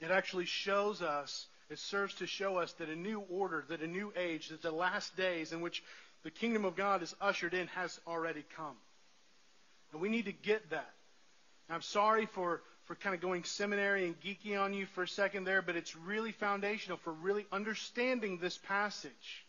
[0.00, 3.86] It actually shows us, it serves to show us that a new order, that a
[3.86, 5.82] new age, that the last days in which
[6.22, 8.76] the kingdom of God is ushered in has already come.
[9.92, 10.90] And we need to get that.
[11.68, 15.44] I'm sorry for for kind of going seminary and geeky on you for a second
[15.44, 19.46] there, but it's really foundational for really understanding this passage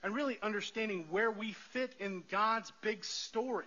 [0.00, 3.66] and really understanding where we fit in God's big story.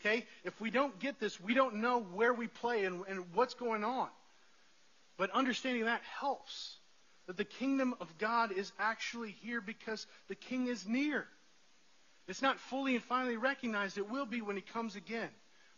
[0.00, 0.26] Okay?
[0.42, 3.84] If we don't get this, we don't know where we play and, and what's going
[3.84, 4.08] on.
[5.16, 6.74] But understanding that helps.
[7.28, 11.24] That the kingdom of God is actually here because the king is near.
[12.26, 13.96] It's not fully and finally recognized.
[13.96, 15.30] It will be when he comes again,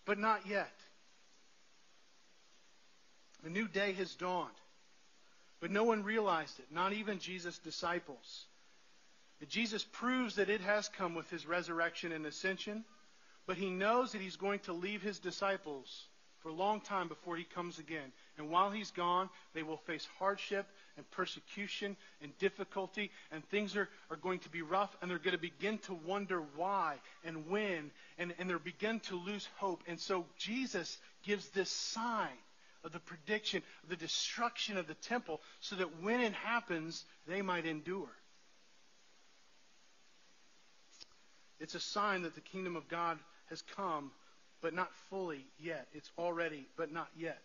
[0.07, 0.73] but not yet.
[3.45, 4.51] A new day has dawned.
[5.61, 8.47] But no one realized it, not even Jesus' disciples.
[9.49, 12.85] Jesus proves that it has come with his resurrection and ascension,
[13.47, 16.07] but he knows that he's going to leave his disciples
[16.41, 18.13] for a long time before he comes again.
[18.39, 23.89] And while he's gone, they will face hardship and persecution and difficulty, and things are,
[24.11, 27.91] are going to be rough, and they're going to begin to wonder why and when,
[28.19, 29.83] and, and they're begin to lose hope.
[29.87, 32.29] And so Jesus gives this sign
[32.85, 37.43] of the prediction of the destruction of the temple so that when it happens, they
[37.43, 38.09] might endure.
[41.59, 43.19] It's a sign that the kingdom of God
[43.51, 44.11] has come,
[44.63, 45.89] but not fully yet.
[45.93, 47.43] It's already, but not yet.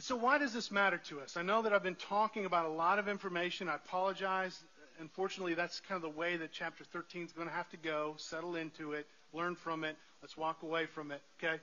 [0.00, 1.36] So, why does this matter to us?
[1.36, 3.68] I know that I've been talking about a lot of information.
[3.68, 4.58] I apologize.
[4.98, 8.14] Unfortunately, that's kind of the way that chapter 13 is going to have to go.
[8.16, 9.96] Settle into it, learn from it.
[10.20, 11.60] Let's walk away from it, okay?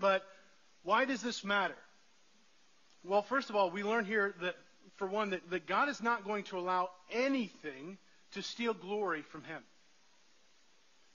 [0.00, 0.24] But
[0.82, 1.76] why does this matter?
[3.04, 4.56] Well, first of all, we learn here that,
[4.96, 7.98] for one, that, that God is not going to allow anything
[8.32, 9.62] to steal glory from Him.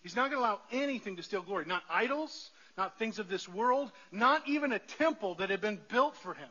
[0.03, 1.63] He's not going to allow anything to steal glory.
[1.65, 6.17] Not idols, not things of this world, not even a temple that had been built
[6.17, 6.49] for him.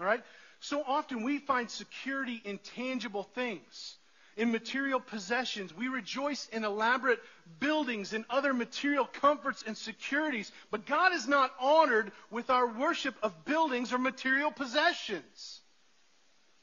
[0.00, 0.22] All right?
[0.60, 3.97] So often we find security in tangible things,
[4.38, 5.76] in material possessions.
[5.76, 7.18] We rejoice in elaborate
[7.58, 10.50] buildings and other material comforts and securities.
[10.70, 15.60] But God is not honored with our worship of buildings or material possessions,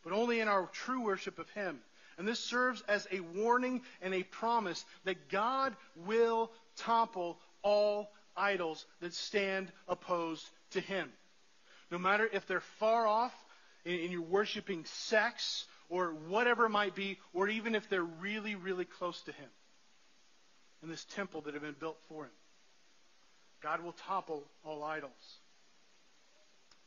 [0.04, 1.80] but only in our true worship of Him.
[2.18, 8.86] And this serves as a warning and a promise that God will topple all idols
[9.02, 11.12] that stand opposed to Him.
[11.92, 13.34] No matter if they're far off
[13.86, 18.86] and you're worshiping sex or whatever it might be, or even if they're really, really
[18.86, 19.50] close to Him
[20.84, 22.32] in this temple that had been built for Him.
[23.62, 25.12] God will topple all idols.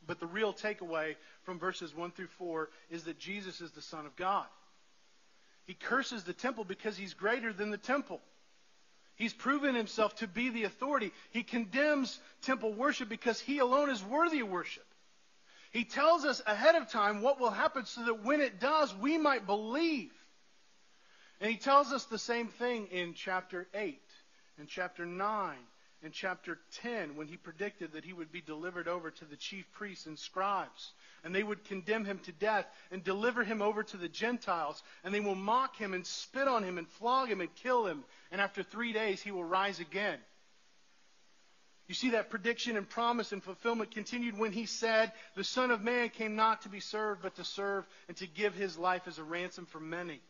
[0.05, 4.05] But the real takeaway from verses 1 through 4 is that Jesus is the Son
[4.05, 4.45] of God.
[5.65, 8.21] He curses the temple because he's greater than the temple.
[9.17, 11.11] He's proven himself to be the authority.
[11.31, 14.85] He condemns temple worship because he alone is worthy of worship.
[15.71, 19.17] He tells us ahead of time what will happen so that when it does, we
[19.17, 20.11] might believe.
[21.39, 24.01] And he tells us the same thing in chapter 8
[24.57, 25.55] and chapter 9
[26.01, 29.69] in chapter 10 when he predicted that he would be delivered over to the chief
[29.73, 30.93] priests and scribes.
[31.23, 34.81] And they would condemn him to death and deliver him over to the Gentiles.
[35.03, 38.03] And they will mock him and spit on him and flog him and kill him.
[38.31, 40.19] And after three days, he will rise again.
[41.89, 45.81] You see that prediction and promise and fulfillment continued when he said, The Son of
[45.81, 49.17] Man came not to be served, but to serve and to give his life as
[49.17, 50.21] a ransom for many.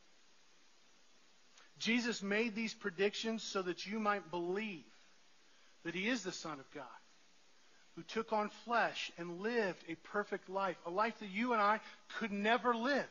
[1.78, 4.86] Jesus made these predictions so that you might believe
[5.84, 6.86] that he is the Son of God,
[7.98, 11.82] who took on flesh and lived a perfect life, a life that you and I
[12.20, 13.06] could never live.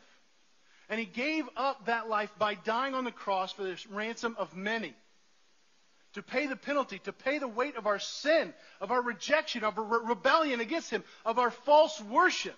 [0.89, 4.55] And he gave up that life by dying on the cross for the ransom of
[4.55, 4.95] many.
[6.13, 9.77] To pay the penalty, to pay the weight of our sin, of our rejection, of
[9.77, 12.57] our re- rebellion against him, of our false worship.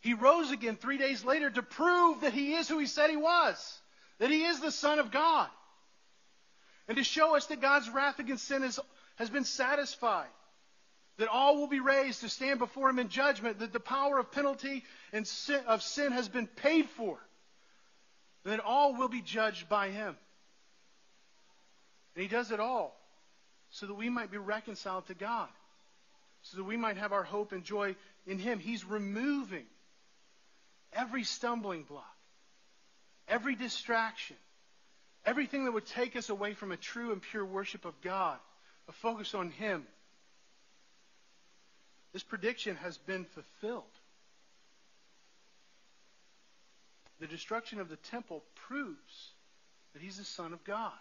[0.00, 3.16] He rose again three days later to prove that he is who he said he
[3.16, 3.80] was,
[4.18, 5.48] that he is the Son of God
[6.88, 8.80] and to show us that God's wrath against sin is,
[9.16, 10.26] has been satisfied.
[11.18, 13.58] That all will be raised to stand before Him in judgment.
[13.58, 17.18] That the power of penalty and sin, of sin has been paid for.
[18.44, 20.16] That all will be judged by Him.
[22.18, 22.98] And He does it all
[23.70, 25.48] so that we might be reconciled to God.
[26.42, 27.94] So that we might have our hope and joy
[28.26, 28.58] in Him.
[28.58, 29.64] He's removing
[30.92, 32.16] every stumbling block,
[33.28, 34.36] every distraction,
[35.28, 38.38] Everything that would take us away from a true and pure worship of God,
[38.88, 39.86] a focus on Him.
[42.14, 43.84] This prediction has been fulfilled.
[47.20, 49.32] The destruction of the temple proves
[49.92, 50.92] that He's the Son of God.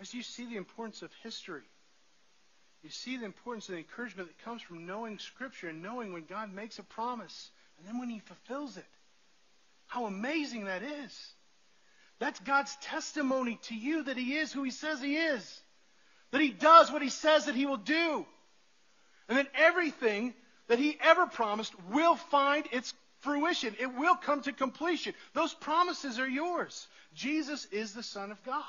[0.00, 1.62] As you see the importance of history,
[2.82, 6.24] you see the importance of the encouragement that comes from knowing Scripture and knowing when
[6.24, 8.86] God makes a promise and then when He fulfills it.
[9.86, 11.34] How amazing that is.
[12.18, 15.60] That's God's testimony to you that He is who He says He is.
[16.30, 18.24] That He does what He says that He will do.
[19.28, 20.32] And that everything
[20.68, 23.74] that He ever promised will find its fruition.
[23.78, 25.12] It will come to completion.
[25.34, 26.86] Those promises are yours.
[27.12, 28.64] Jesus is the Son of God.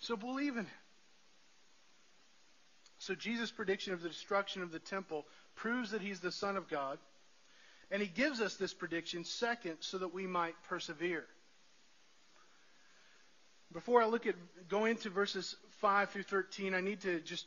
[0.00, 0.80] So believe in Him.
[2.98, 5.26] So Jesus' prediction of the destruction of the temple
[5.56, 6.98] proves that He's the Son of God.
[7.90, 11.24] And He gives us this prediction, second, so that we might persevere.
[13.72, 14.36] Before I look at
[14.68, 17.46] go into verses 5 through 13, I need to just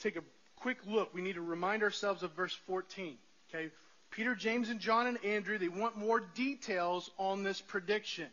[0.00, 0.22] take a
[0.56, 3.16] quick look, we need to remind ourselves of verse 14.
[3.48, 3.70] Okay?
[4.10, 8.26] Peter, James, and John and Andrew, they want more details on this prediction.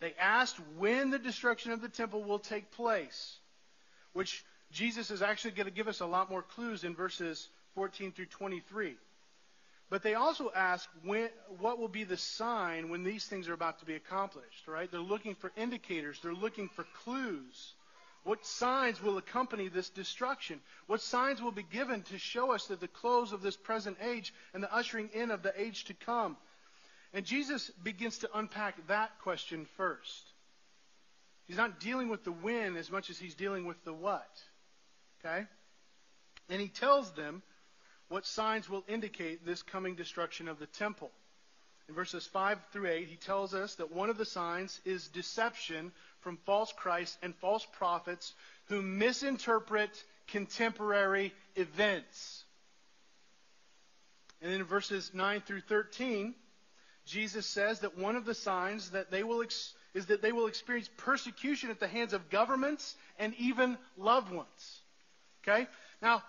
[0.00, 3.38] They asked when the destruction of the temple will take place,
[4.12, 8.12] which Jesus is actually going to give us a lot more clues in verses 14
[8.12, 8.96] through 23.
[9.88, 11.28] But they also ask when,
[11.60, 14.90] what will be the sign when these things are about to be accomplished, right?
[14.90, 17.74] They're looking for indicators, they're looking for clues.
[18.24, 20.60] What signs will accompany this destruction?
[20.88, 24.34] What signs will be given to show us that the close of this present age
[24.52, 26.36] and the ushering in of the age to come?
[27.16, 30.22] And Jesus begins to unpack that question first.
[31.46, 34.28] He's not dealing with the when as much as he's dealing with the what.
[35.24, 35.46] Okay?
[36.50, 37.42] And he tells them
[38.08, 41.10] what signs will indicate this coming destruction of the temple.
[41.88, 45.92] In verses 5 through 8, he tells us that one of the signs is deception
[46.20, 48.34] from false Christs and false prophets
[48.66, 52.44] who misinterpret contemporary events.
[54.42, 56.34] And then in verses 9 through 13,
[57.06, 60.46] Jesus says that one of the signs that they will ex- is that they will
[60.46, 64.80] experience persecution at the hands of governments and even loved ones.
[65.42, 65.68] Okay?
[66.02, 66.22] Now,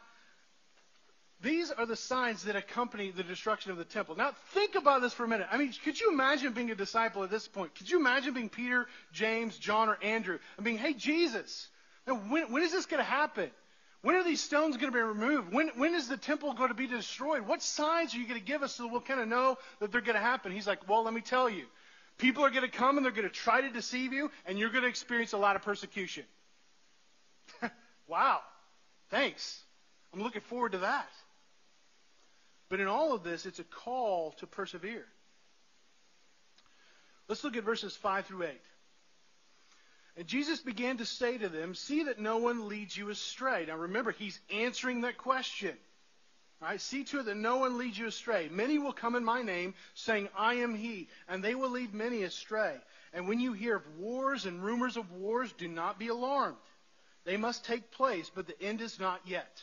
[1.41, 4.15] these are the signs that accompany the destruction of the temple.
[4.15, 5.47] Now, think about this for a minute.
[5.51, 7.75] I mean, could you imagine being a disciple at this point?
[7.75, 11.67] Could you imagine being Peter, James, John, or Andrew and being, hey, Jesus,
[12.07, 13.51] now when, when is this going to happen?
[14.02, 15.52] When are these stones going to be removed?
[15.52, 17.48] When, when is the temple going to be destroyed?
[17.48, 20.02] What signs are you going to give us so we'll kind of know that they're
[20.02, 20.52] going to happen?
[20.52, 21.66] He's like, well, let me tell you.
[22.18, 24.70] People are going to come and they're going to try to deceive you, and you're
[24.70, 26.24] going to experience a lot of persecution.
[28.08, 28.39] wow.
[29.10, 29.62] Thanks.
[30.14, 31.10] I'm looking forward to that.
[32.70, 35.06] But in all of this, it's a call to persevere.
[37.28, 38.52] Let's look at verses 5 through 8.
[40.18, 43.65] And Jesus began to say to them, See that no one leads you astray.
[43.68, 45.78] Now remember, he's answering that question.
[46.59, 46.82] Right?
[46.82, 48.49] See to it that no one leads you astray.
[48.49, 52.24] Many will come in my name, saying, I am he, and they will lead many
[52.24, 52.76] astray.
[53.13, 56.57] And when you hear of wars and rumors of wars, do not be alarmed.
[57.24, 59.61] They must take place, but the end is not yet.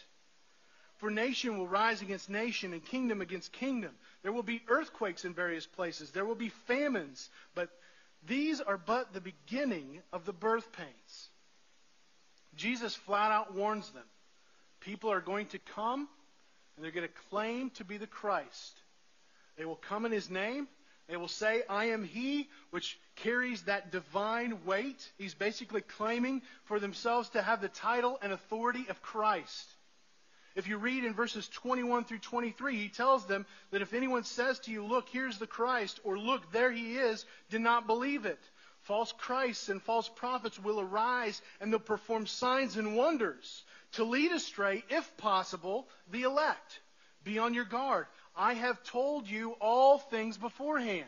[0.98, 3.90] For nation will rise against nation and kingdom against kingdom.
[4.22, 6.12] There will be earthquakes in various places.
[6.12, 7.28] There will be famines.
[7.56, 7.70] But
[8.26, 11.28] these are but the beginning of the birth pains.
[12.56, 14.04] Jesus flat out warns them.
[14.80, 16.08] People are going to come
[16.76, 18.80] and they're going to claim to be the Christ.
[19.56, 20.68] They will come in his name.
[21.08, 25.06] They will say, I am he, which carries that divine weight.
[25.18, 29.73] He's basically claiming for themselves to have the title and authority of Christ.
[30.54, 34.60] If you read in verses 21 through 23, he tells them that if anyone says
[34.60, 38.38] to you, Look, here's the Christ, or Look, there he is, do not believe it.
[38.82, 44.30] False Christs and false prophets will arise and they'll perform signs and wonders to lead
[44.30, 46.80] astray, if possible, the elect.
[47.24, 48.06] Be on your guard.
[48.36, 51.06] I have told you all things beforehand.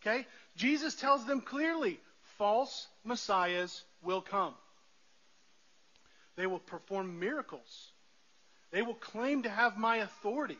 [0.00, 0.26] Okay?
[0.56, 1.98] Jesus tells them clearly
[2.38, 4.54] false messiahs will come.
[6.36, 7.92] They will perform miracles.
[8.74, 10.58] They will claim to have my authority.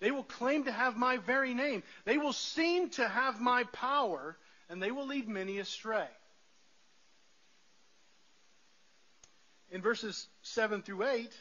[0.00, 1.82] They will claim to have my very name.
[2.04, 4.36] They will seem to have my power,
[4.68, 6.06] and they will lead many astray.
[9.70, 11.32] In verses 7 through 8,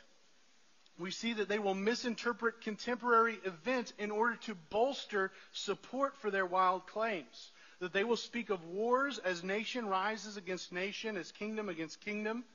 [0.97, 6.45] we see that they will misinterpret contemporary events in order to bolster support for their
[6.45, 7.51] wild claims.
[7.81, 12.45] That they will speak of wars as nation rises against nation, as kingdom against kingdom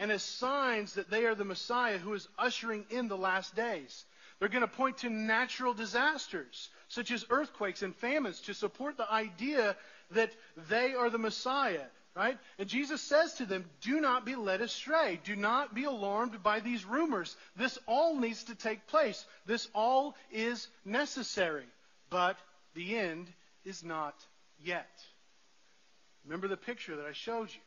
[0.00, 4.04] and as signs that they are the Messiah who is ushering in the last days.
[4.38, 9.12] They're going to point to natural disasters, such as earthquakes and famines, to support the
[9.12, 9.76] idea
[10.12, 10.32] that
[10.70, 11.84] they are the Messiah,
[12.16, 12.38] right?
[12.58, 15.20] And Jesus says to them, Do not be led astray.
[15.22, 17.36] Do not be alarmed by these rumors.
[17.54, 19.26] This all needs to take place.
[19.44, 21.66] This all is necessary.
[22.08, 22.38] But
[22.74, 23.26] the end
[23.66, 24.14] is not
[24.64, 24.88] yet.
[26.24, 27.60] Remember the picture that I showed you.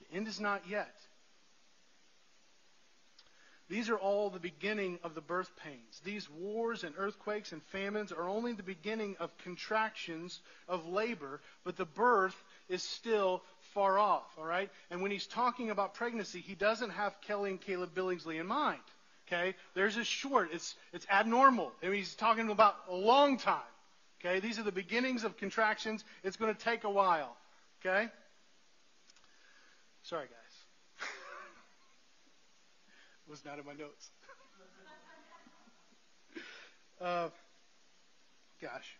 [0.00, 0.94] The end is not yet.
[3.72, 6.02] These are all the beginning of the birth pains.
[6.04, 11.78] These wars and earthquakes and famines are only the beginning of contractions of labor, but
[11.78, 12.36] the birth
[12.68, 13.42] is still
[13.72, 14.68] far off, all right?
[14.90, 18.82] And when he's talking about pregnancy, he doesn't have Kelly and Caleb Billingsley in mind.
[19.26, 19.54] Okay?
[19.72, 21.72] There's a short, it's it's abnormal.
[21.82, 23.72] I mean, he's talking about a long time.
[24.20, 24.40] Okay?
[24.40, 26.04] These are the beginnings of contractions.
[26.22, 27.34] It's going to take a while.
[27.80, 28.10] Okay?
[30.02, 30.41] Sorry, guys
[33.32, 34.10] was not in my notes.
[37.00, 37.28] uh,
[38.60, 38.98] gosh.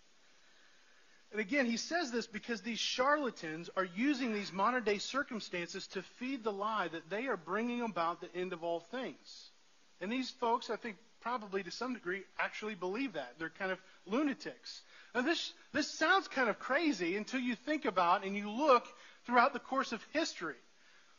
[1.32, 6.02] And again, he says this because these charlatans are using these modern day circumstances to
[6.18, 9.50] feed the lie that they are bringing about the end of all things.
[10.00, 13.34] And these folks, I think, probably to some degree, actually believe that.
[13.38, 14.80] They're kind of lunatics.
[15.14, 18.86] Now, this, this sounds kind of crazy until you think about and you look
[19.26, 20.56] throughout the course of history.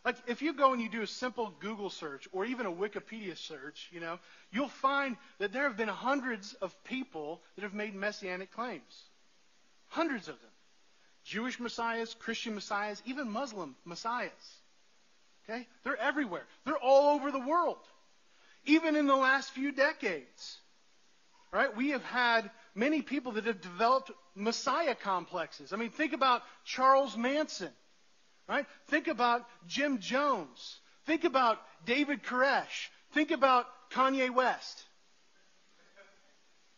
[0.05, 3.37] Like, if you go and you do a simple Google search or even a Wikipedia
[3.37, 4.19] search, you know,
[4.51, 9.03] you'll find that there have been hundreds of people that have made messianic claims.
[9.87, 10.49] Hundreds of them.
[11.23, 14.31] Jewish messiahs, Christian messiahs, even Muslim messiahs.
[15.49, 15.67] Okay?
[15.83, 16.43] They're everywhere.
[16.65, 17.77] They're all over the world.
[18.65, 20.57] Even in the last few decades.
[21.53, 21.75] Right?
[21.77, 25.71] We have had many people that have developed messiah complexes.
[25.71, 27.71] I mean, think about Charles Manson.
[28.47, 28.65] Right?
[28.87, 30.79] Think about Jim Jones.
[31.05, 32.89] Think about David Koresh.
[33.13, 34.83] Think about Kanye West.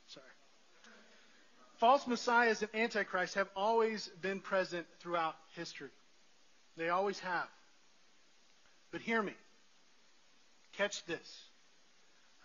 [0.07, 0.26] Sorry.
[1.78, 5.89] False messiahs and antichrists have always been present throughout history.
[6.78, 7.47] They always have.
[8.91, 9.34] But hear me.
[10.74, 11.43] Catch this.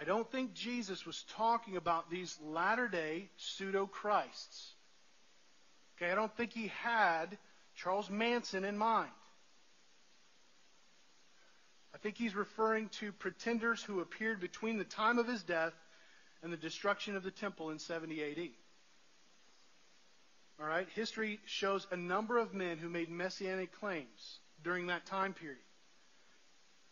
[0.01, 4.73] I don't think Jesus was talking about these latter day pseudo Christs.
[5.97, 7.37] Okay, I don't think he had
[7.83, 9.11] Charles Manson in mind.
[11.95, 15.73] I think he's referring to pretenders who appeared between the time of his death
[16.43, 18.49] and the destruction of the temple in 70 AD.
[20.61, 25.33] All right, history shows a number of men who made messianic claims during that time
[25.33, 25.59] period.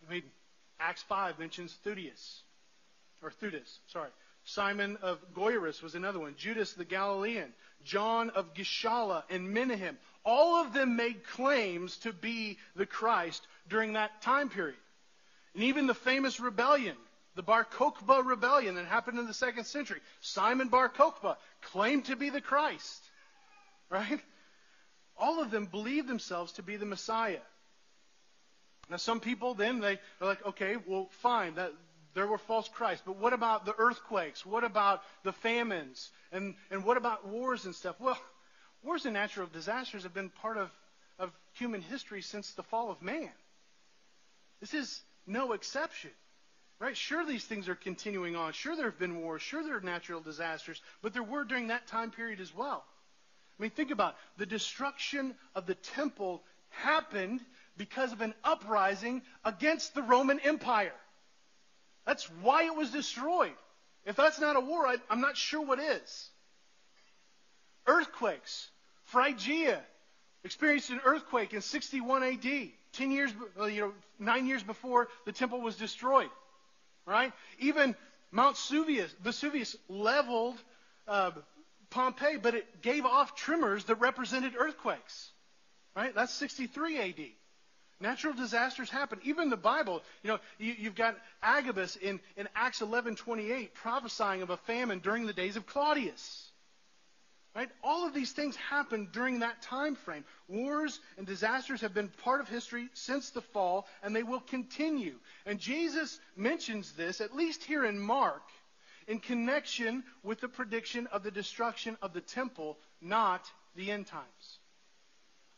[0.07, 0.23] I mean,
[0.81, 2.41] Acts 5 mentions Theudas,
[3.23, 4.11] or Theudas, sorry.
[4.45, 6.35] Simon of Goyrus was another one.
[6.39, 7.53] Judas the Galilean.
[7.85, 9.99] John of Gischala and Menahem.
[10.25, 14.79] All of them made claims to be the Christ during that time period.
[15.55, 16.97] And even the famous rebellion,
[17.35, 22.17] the Bar Kokhba rebellion that happened in the second century, Simon Bar Kokhba claimed to
[22.17, 23.03] be the Christ.
[23.91, 24.21] Right?
[25.17, 27.41] All of them believed themselves to be the Messiah.
[28.91, 31.73] Now, some people then they are like, okay, well, fine, that
[32.15, 34.45] there were false Christs, but what about the earthquakes?
[34.45, 36.11] What about the famines?
[36.33, 37.97] And and what about wars and stuff?
[38.01, 38.19] Well,
[38.83, 40.71] Wars and natural disasters have been part of,
[41.19, 43.31] of human history since the fall of man.
[44.61, 46.11] This is no exception.
[46.81, 46.97] Right?
[46.97, 48.53] Sure, these things are continuing on.
[48.53, 49.43] Sure, there have been wars.
[49.43, 50.81] Sure, there are natural disasters.
[51.03, 52.85] But there were during that time period as well.
[53.59, 54.39] I mean, think about it.
[54.39, 57.41] the destruction of the temple happened
[57.77, 60.95] because of an uprising against the Roman Empire.
[62.07, 63.53] That's why it was destroyed.
[64.07, 66.31] If that's not a war, I, am not sure what is.
[68.19, 68.69] Earthquakes.
[69.05, 69.81] Phrygia
[70.43, 73.31] experienced an earthquake in 61 AD, 10 years,
[73.71, 76.31] you know, nine years before the temple was destroyed.
[77.07, 77.33] Right?
[77.61, 77.95] Even
[78.33, 80.57] Mount Vesuvius, Vesuvius leveled
[81.07, 81.31] uh,
[81.91, 85.31] Pompeii, but it gave off tremors that represented earthquakes.
[85.95, 86.13] Right?
[86.13, 87.21] That's 63 AD.
[88.01, 89.21] Natural disasters happen.
[89.23, 94.51] Even the Bible, you know, you, have got Agabus in, in Acts 11:28 prophesying of
[94.51, 96.48] a famine during the days of Claudius.
[97.57, 97.71] Right?
[97.83, 100.25] All of these things happened during that time frame.
[100.47, 105.15] Wars and disasters have been part of history since the fall, and they will continue.
[105.45, 108.43] And Jesus mentions this, at least here in Mark,
[109.09, 114.59] in connection with the prediction of the destruction of the temple, not the end times.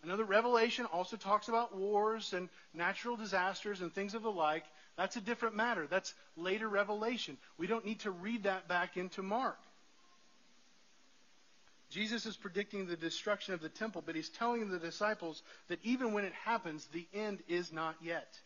[0.02, 4.64] Another Revelation also talks about wars and natural disasters and things of the like.
[4.96, 5.86] That's a different matter.
[5.86, 7.36] That's later Revelation.
[7.58, 9.58] We don't need to read that back into Mark.
[11.90, 16.12] Jesus is predicting the destruction of the temple, but he's telling the disciples that even
[16.12, 18.38] when it happens, the end is not yet.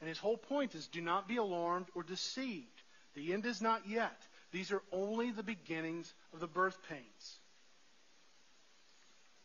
[0.00, 2.82] And his whole point is do not be alarmed or deceived.
[3.14, 4.16] The end is not yet.
[4.52, 7.38] These are only the beginnings of the birth pains.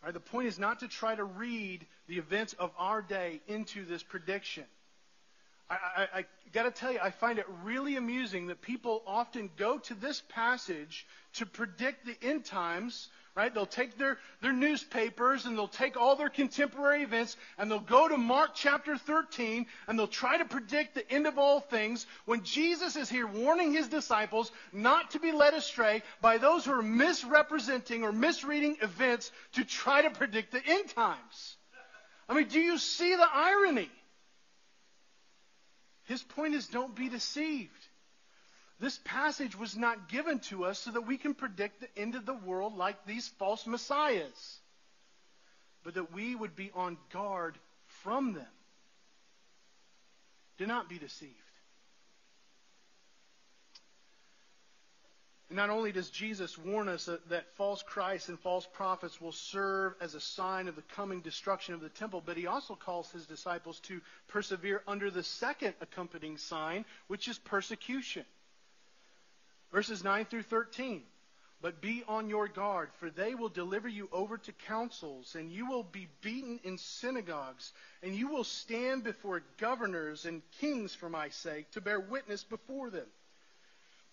[0.03, 3.85] Right, the point is not to try to read the events of our day into
[3.85, 4.65] this prediction.
[5.71, 9.49] I, I, I got to tell you, I find it really amusing that people often
[9.57, 13.53] go to this passage to predict the end times, right?
[13.53, 18.09] They'll take their, their newspapers and they'll take all their contemporary events and they'll go
[18.09, 22.43] to Mark chapter 13 and they'll try to predict the end of all things when
[22.43, 26.81] Jesus is here warning his disciples not to be led astray by those who are
[26.81, 31.55] misrepresenting or misreading events to try to predict the end times.
[32.27, 33.89] I mean, do you see the irony?
[36.05, 37.87] His point is don't be deceived.
[38.79, 42.25] This passage was not given to us so that we can predict the end of
[42.25, 44.59] the world like these false messiahs,
[45.83, 47.57] but that we would be on guard
[48.03, 48.47] from them.
[50.57, 51.50] Do not be deceived.
[55.51, 59.93] Not only does Jesus warn us that, that false Christs and false prophets will serve
[59.99, 63.25] as a sign of the coming destruction of the temple, but he also calls his
[63.25, 68.25] disciples to persevere under the second accompanying sign, which is persecution.
[69.71, 71.03] Verses 9 through 13.
[71.61, 75.69] But be on your guard, for they will deliver you over to councils, and you
[75.69, 77.71] will be beaten in synagogues,
[78.01, 82.89] and you will stand before governors and kings for my sake to bear witness before
[82.89, 83.05] them.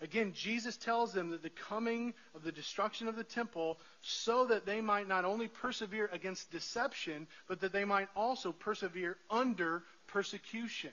[0.00, 4.66] Again, Jesus tells them that the coming of the destruction of the temple so that
[4.66, 10.90] they might not only persevere against deception, but that they might also persevere under persecution.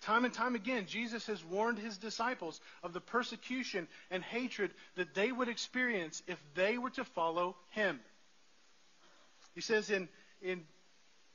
[0.00, 5.14] Time and time again, Jesus has warned his disciples of the persecution and hatred that
[5.14, 8.00] they would experience if they were to follow him.
[9.54, 10.08] He says in,
[10.40, 10.64] in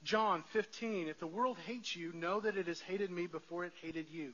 [0.03, 3.73] John 15, If the world hates you, know that it has hated me before it
[3.81, 4.33] hated you.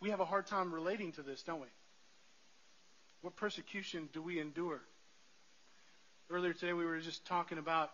[0.00, 1.66] we have a hard time relating to this, don't we?
[3.22, 4.80] What persecution do we endure?
[6.30, 7.90] Earlier today, we were just talking about,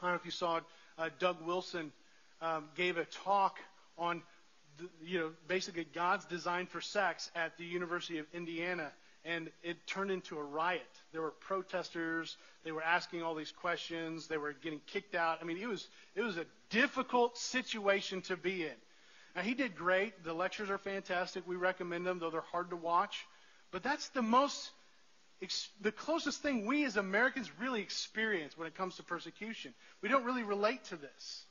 [0.00, 0.60] I don't know if you saw
[0.96, 1.90] uh, Doug Wilson
[2.40, 3.58] um, gave a talk
[3.98, 4.22] on,
[4.78, 8.92] the, you know, basically God's design for sex at the University of Indiana,
[9.24, 10.82] and it turned into a riot.
[11.12, 12.36] There were protesters.
[12.64, 14.28] They were asking all these questions.
[14.28, 15.38] They were getting kicked out.
[15.40, 18.74] I mean, it was it was a difficult situation to be in.
[19.34, 20.22] Now he did great.
[20.22, 21.46] The lectures are fantastic.
[21.46, 23.26] We recommend them, though they're hard to watch.
[23.70, 24.70] But that's the most
[25.80, 29.74] the closest thing we as Americans really experience when it comes to persecution.
[30.00, 31.44] We don't really relate to this.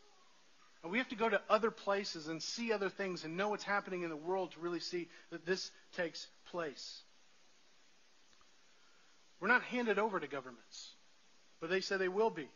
[0.82, 3.64] And we have to go to other places and see other things and know what's
[3.64, 7.02] happening in the world to really see that this takes place.
[9.40, 10.90] We're not handed over to governments,
[11.62, 12.50] but they say they will be.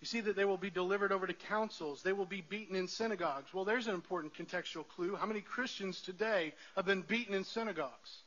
[0.00, 2.02] You see that they will be delivered over to councils.
[2.02, 3.52] They will be beaten in synagogues.
[3.52, 5.16] Well, there's an important contextual clue.
[5.16, 8.22] How many Christians today have been beaten in synagogues?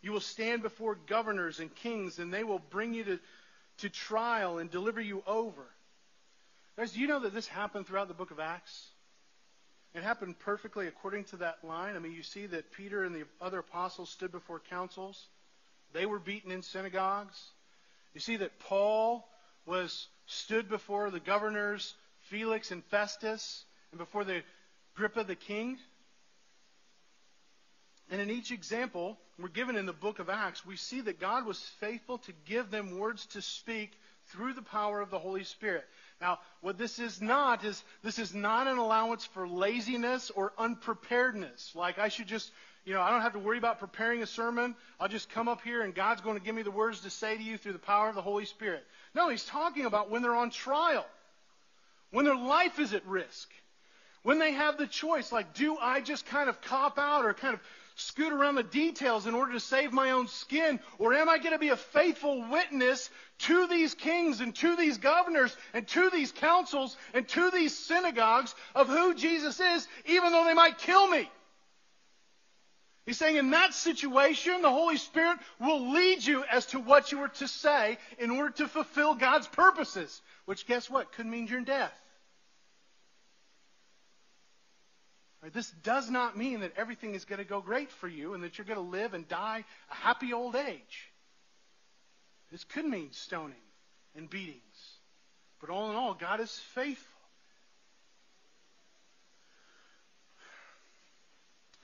[0.00, 3.18] You will stand before governors and kings, and they will bring you to,
[3.78, 5.66] to trial and deliver you over.
[6.76, 8.90] Guys, do you know that this happened throughout the book of Acts?
[9.94, 11.96] It happened perfectly according to that line.
[11.96, 15.26] I mean, you see that Peter and the other apostles stood before councils.
[15.92, 17.36] They were beaten in synagogues.
[18.14, 19.28] You see that Paul
[19.68, 24.42] was stood before the governors Felix and Festus and before the
[24.94, 25.78] Agrippa the king.
[28.10, 31.46] And in each example, we're given in the book of Acts, we see that God
[31.46, 33.92] was faithful to give them words to speak
[34.28, 35.84] through the power of the Holy Spirit.
[36.20, 41.74] Now, what this is not is this is not an allowance for laziness or unpreparedness.
[41.74, 42.50] Like I should just,
[42.88, 44.74] you know, I don't have to worry about preparing a sermon.
[44.98, 47.36] I'll just come up here and God's going to give me the words to say
[47.36, 48.82] to you through the power of the Holy Spirit.
[49.14, 51.04] No, he's talking about when they're on trial.
[52.12, 53.50] When their life is at risk.
[54.22, 57.52] When they have the choice, like, do I just kind of cop out or kind
[57.52, 57.60] of
[57.96, 60.80] scoot around the details in order to save my own skin?
[60.98, 63.10] Or am I going to be a faithful witness
[63.40, 68.54] to these kings and to these governors and to these councils and to these synagogues
[68.74, 71.28] of who Jesus is, even though they might kill me?
[73.08, 77.22] He's saying in that situation, the Holy Spirit will lead you as to what you
[77.22, 81.10] are to say in order to fulfill God's purposes, which guess what?
[81.12, 81.98] Could mean your death.
[85.42, 88.44] Right, this does not mean that everything is going to go great for you and
[88.44, 91.10] that you're going to live and die a happy old age.
[92.52, 93.56] This could mean stoning
[94.16, 94.60] and beatings.
[95.62, 97.17] But all in all, God is faithful.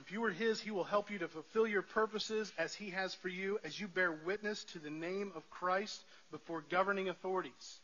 [0.04, 3.14] If you are His, He will help you to fulfill your purposes as He has
[3.14, 7.78] for you as you bear witness to the name of Christ before governing authorities.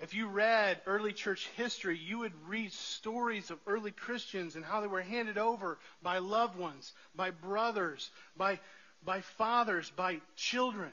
[0.00, 4.82] If you read early church history, you would read stories of early Christians and how
[4.82, 8.60] they were handed over by loved ones, by brothers, by,
[9.02, 10.92] by fathers, by children.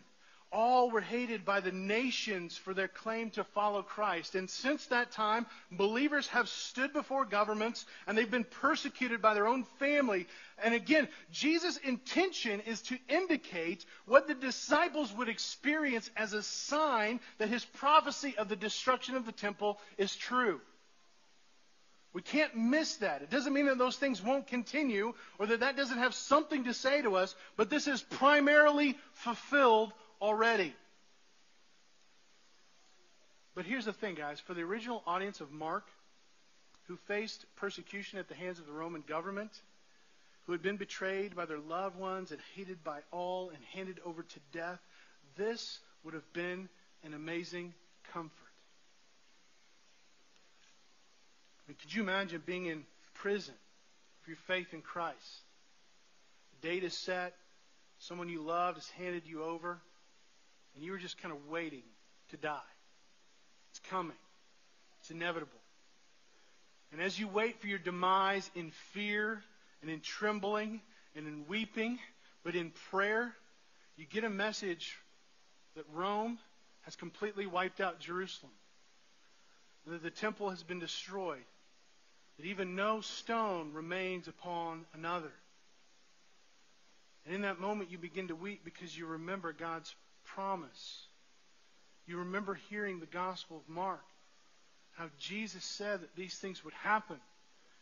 [0.54, 4.36] All were hated by the nations for their claim to follow Christ.
[4.36, 9.47] And since that time, believers have stood before governments and they've been persecuted by their
[9.47, 10.28] own family.
[10.62, 17.22] And again, Jesus' intention is to indicate what the disciples would experience as a sign
[17.38, 20.60] that his prophecy of the destruction of the temple is true.
[22.14, 23.22] We can't miss that.
[23.22, 26.74] It doesn't mean that those things won't continue or that that doesn't have something to
[26.74, 30.74] say to us, but this is primarily fulfilled already.
[33.55, 34.39] But here's the thing, guys.
[34.39, 35.86] For the original audience of Mark,
[36.88, 39.51] who faced persecution at the hands of the Roman government,
[40.45, 44.24] who had been betrayed by their loved ones and hated by all and handed over
[44.24, 44.80] to death,
[45.36, 46.69] this would have been
[47.03, 47.74] an amazing
[48.13, 48.32] comfort.
[51.59, 53.53] I mean, could you imagine being in prison
[54.24, 55.41] for your faith in Christ?
[56.61, 57.34] The date is set,
[57.99, 59.80] someone you loved has handed you over,
[60.76, 61.84] and you were just kind of waiting
[62.30, 62.59] to die.
[63.72, 64.17] It's coming.
[64.99, 65.51] It's inevitable.
[66.91, 69.41] And as you wait for your demise in fear
[69.82, 70.82] and in trembling
[71.15, 71.99] and in weeping,
[72.43, 73.34] but in prayer,
[73.97, 74.97] you get a message
[75.76, 76.38] that Rome
[76.82, 78.51] has completely wiped out Jerusalem,
[79.88, 81.43] that the temple has been destroyed,
[82.38, 85.32] that even no stone remains upon another.
[87.26, 89.93] And in that moment, you begin to weep because you remember God's
[90.36, 91.03] promise.
[92.07, 94.03] You remember hearing the Gospel of Mark,
[94.93, 97.17] how Jesus said that these things would happen,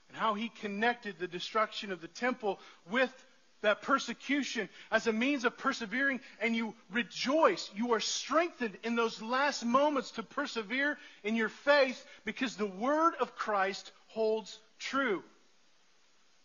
[0.08, 3.14] and how he connected the destruction of the temple with
[3.62, 7.70] that persecution as a means of persevering, and you rejoice.
[7.76, 13.16] You are strengthened in those last moments to persevere in your faith because the word
[13.20, 15.24] of Christ holds true.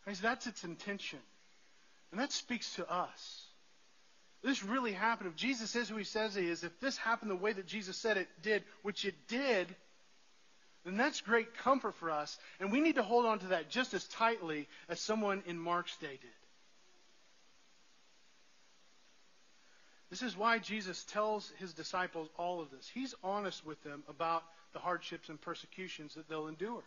[0.07, 1.21] Guys, that's its intention.
[2.11, 3.44] And that speaks to us
[4.45, 7.37] this really happened, if Jesus is who he says he is, if this happened the
[7.37, 9.75] way that Jesus said it did, which it did,
[10.85, 12.39] then that's great comfort for us.
[12.61, 15.97] And we need to hold on to that just as tightly as someone in Mark's
[15.97, 16.31] day did.
[20.11, 22.89] This is why Jesus tells his disciples all of this.
[22.93, 26.85] He's honest with them about the hardships and persecutions that they'll endure.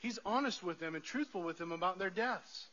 [0.00, 2.66] He's honest with them and truthful with them about their deaths.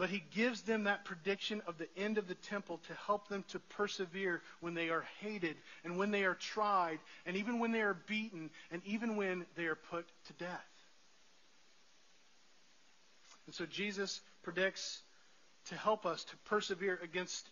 [0.00, 3.44] But he gives them that prediction of the end of the temple to help them
[3.48, 7.82] to persevere when they are hated and when they are tried and even when they
[7.82, 10.70] are beaten and even when they are put to death.
[13.44, 15.02] And so Jesus predicts
[15.66, 17.50] to help us to persevere against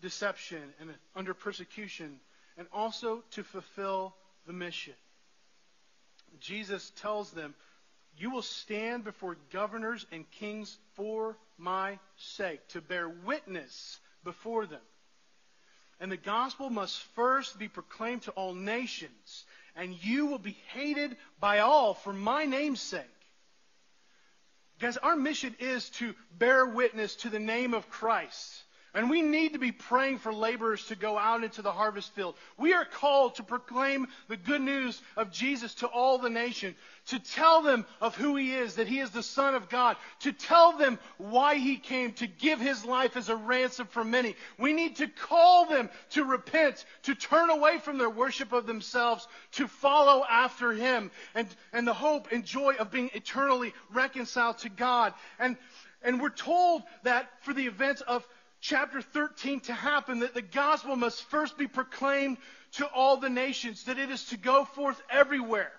[0.00, 2.20] deception and under persecution
[2.56, 4.14] and also to fulfill
[4.46, 4.94] the mission.
[6.40, 7.54] Jesus tells them,
[8.16, 14.80] You will stand before governors and kings for my sake, to bear witness before them.
[16.00, 19.44] And the gospel must first be proclaimed to all nations,
[19.76, 23.02] and you will be hated by all for my name's sake.
[24.80, 28.61] Guys, our mission is to bear witness to the name of Christ.
[28.94, 32.34] And we need to be praying for laborers to go out into the harvest field.
[32.58, 36.74] We are called to proclaim the good news of Jesus to all the nation,
[37.06, 40.32] to tell them of who he is, that he is the Son of God, to
[40.32, 44.36] tell them why he came, to give his life as a ransom for many.
[44.58, 49.26] We need to call them to repent, to turn away from their worship of themselves,
[49.52, 54.68] to follow after him, and, and the hope and joy of being eternally reconciled to
[54.68, 55.14] God.
[55.38, 55.56] And,
[56.02, 58.26] and we're told that for the events of
[58.62, 62.38] chapter 13 to happen, that the gospel must first be proclaimed
[62.72, 65.72] to all the nations, that it is to go forth everywhere.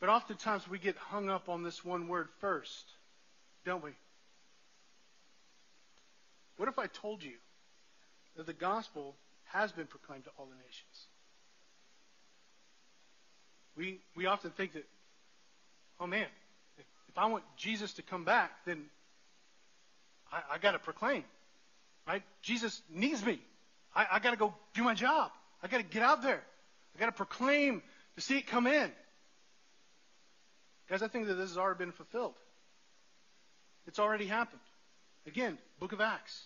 [0.00, 2.84] But oftentimes we get hung up on this one word first,
[3.64, 3.92] don't we?
[6.56, 7.36] What if I told you
[8.36, 11.06] that the gospel has been proclaimed to all the nations?
[13.76, 14.84] We, we often think that,
[16.00, 16.26] oh man,
[16.76, 18.86] if, if I want Jesus to come back, then
[20.32, 21.24] I, I got to proclaim.
[22.06, 22.22] Right?
[22.42, 23.40] Jesus needs me.
[23.94, 25.30] I, I got to go do my job.
[25.62, 26.42] I got to get out there.
[26.96, 27.82] I got to proclaim
[28.16, 28.90] to see it come in.
[30.88, 32.34] Guys, I think that this has already been fulfilled.
[33.86, 34.60] It's already happened.
[35.26, 36.44] Again, Book of Acts.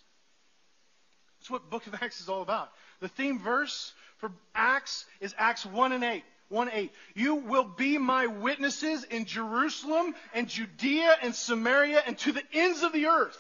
[1.39, 2.70] That's what Book of Acts is all about.
[3.01, 6.22] The theme verse for Acts is Acts 1 and 8.
[6.51, 6.93] 1 8.
[7.14, 12.82] You will be my witnesses in Jerusalem and Judea and Samaria and to the ends
[12.82, 13.39] of the earth.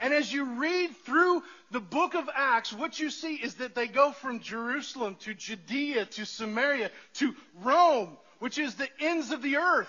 [0.00, 3.86] And as you read through the book of Acts, what you see is that they
[3.86, 9.56] go from Jerusalem to Judea to Samaria to Rome, which is the ends of the
[9.56, 9.88] earth.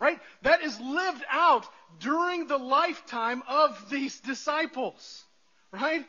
[0.00, 0.20] Right?
[0.42, 1.66] That is lived out
[1.98, 5.24] during the lifetime of these disciples.
[5.72, 6.06] Right?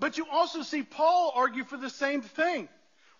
[0.00, 2.68] But you also see Paul argue for the same thing.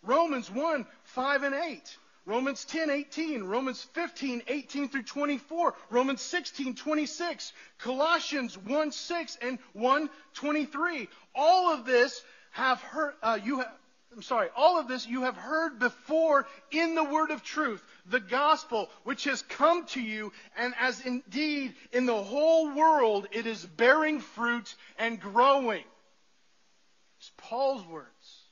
[0.03, 1.97] Romans 1, 5 and 8.
[2.29, 9.59] Romans 10, 18, Romans 15, 18 through 24, Romans 16, 26, Colossians 1, 6, and
[9.73, 11.09] 1, 23.
[11.35, 13.73] All of this have heard, uh, you have,
[14.15, 18.21] I'm sorry, all of this you have heard before in the word of truth, the
[18.21, 23.65] gospel, which has come to you, and as indeed in the whole world it is
[23.65, 25.85] bearing fruit and growing.
[27.21, 28.43] It's Paul's words.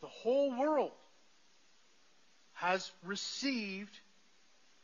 [0.00, 0.92] The whole world
[2.56, 3.98] has received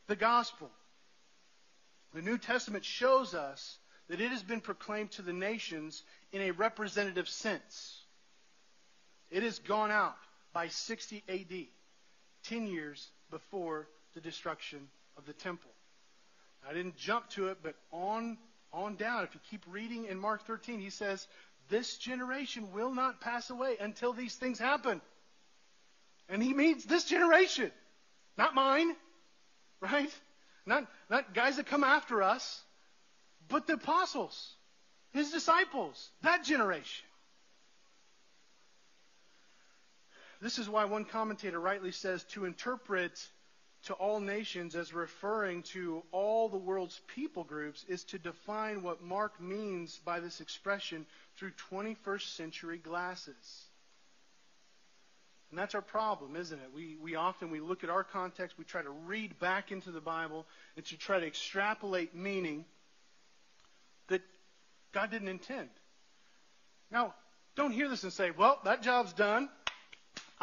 [0.07, 0.69] the gospel.
[2.13, 3.77] The New Testament shows us
[4.09, 8.01] that it has been proclaimed to the nations in a representative sense.
[9.31, 10.15] It has gone out
[10.53, 11.65] by 60 AD,
[12.43, 15.71] 10 years before the destruction of the temple.
[16.69, 18.37] I didn't jump to it, but on,
[18.71, 21.27] on down, if you keep reading in Mark 13, he says,
[21.69, 25.01] This generation will not pass away until these things happen.
[26.29, 27.71] And he means this generation,
[28.37, 28.95] not mine,
[29.81, 30.09] right?
[30.65, 32.61] Not, not guys that come after us,
[33.49, 34.55] but the apostles,
[35.11, 37.05] his disciples, that generation.
[40.41, 43.17] This is why one commentator rightly says to interpret
[43.85, 49.03] to all nations as referring to all the world's people groups is to define what
[49.03, 51.05] Mark means by this expression
[51.37, 53.65] through 21st century glasses.
[55.53, 56.71] And that's our problem, isn't it?
[56.73, 60.01] We, we often we look at our context, we try to read back into the
[60.01, 62.65] Bible and to try to extrapolate meaning
[64.07, 64.21] that
[64.93, 65.69] God didn't intend.
[66.89, 67.13] Now,
[67.55, 69.47] don't hear this and say, well, that job's done.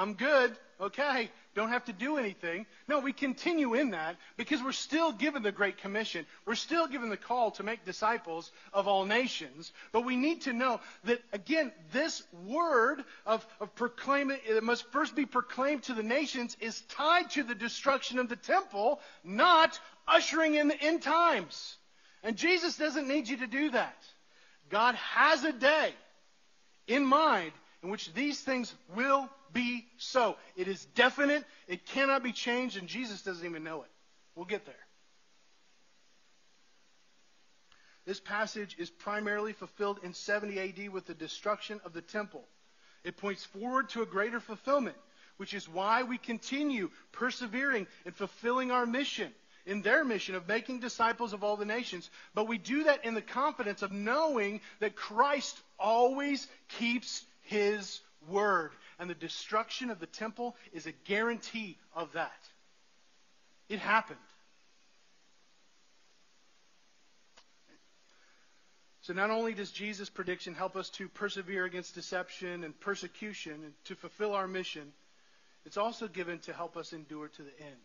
[0.00, 0.56] I'm good.
[0.80, 1.30] Okay.
[1.54, 2.64] Don't have to do anything.
[2.88, 6.24] No, we continue in that because we're still given the Great Commission.
[6.46, 9.72] We're still given the call to make disciples of all nations.
[9.92, 15.14] But we need to know that, again, this word of, of proclaiming, it must first
[15.14, 19.78] be proclaimed to the nations, is tied to the destruction of the temple, not
[20.08, 21.76] ushering in the end times.
[22.22, 24.02] And Jesus doesn't need you to do that.
[24.70, 25.92] God has a day
[26.86, 30.36] in mind in which these things will be so.
[30.56, 33.90] It is definite, it cannot be changed, and Jesus doesn't even know it.
[34.34, 34.74] We'll get there.
[38.06, 42.44] This passage is primarily fulfilled in 70 AD with the destruction of the temple.
[43.04, 44.96] It points forward to a greater fulfillment,
[45.36, 49.32] which is why we continue persevering and fulfilling our mission,
[49.66, 52.10] in their mission of making disciples of all the nations.
[52.34, 58.72] But we do that in the confidence of knowing that Christ always keeps his word
[59.00, 62.38] and the destruction of the temple is a guarantee of that.
[63.70, 64.18] It happened.
[69.00, 73.72] So not only does Jesus' prediction help us to persevere against deception and persecution and
[73.86, 74.92] to fulfill our mission,
[75.64, 77.76] it's also given to help us endure to the end.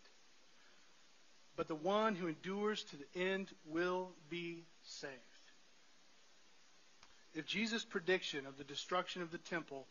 [1.55, 5.13] But the one who endures to the end will be saved.
[7.34, 9.88] If Jesus' prediction of the destruction of the temple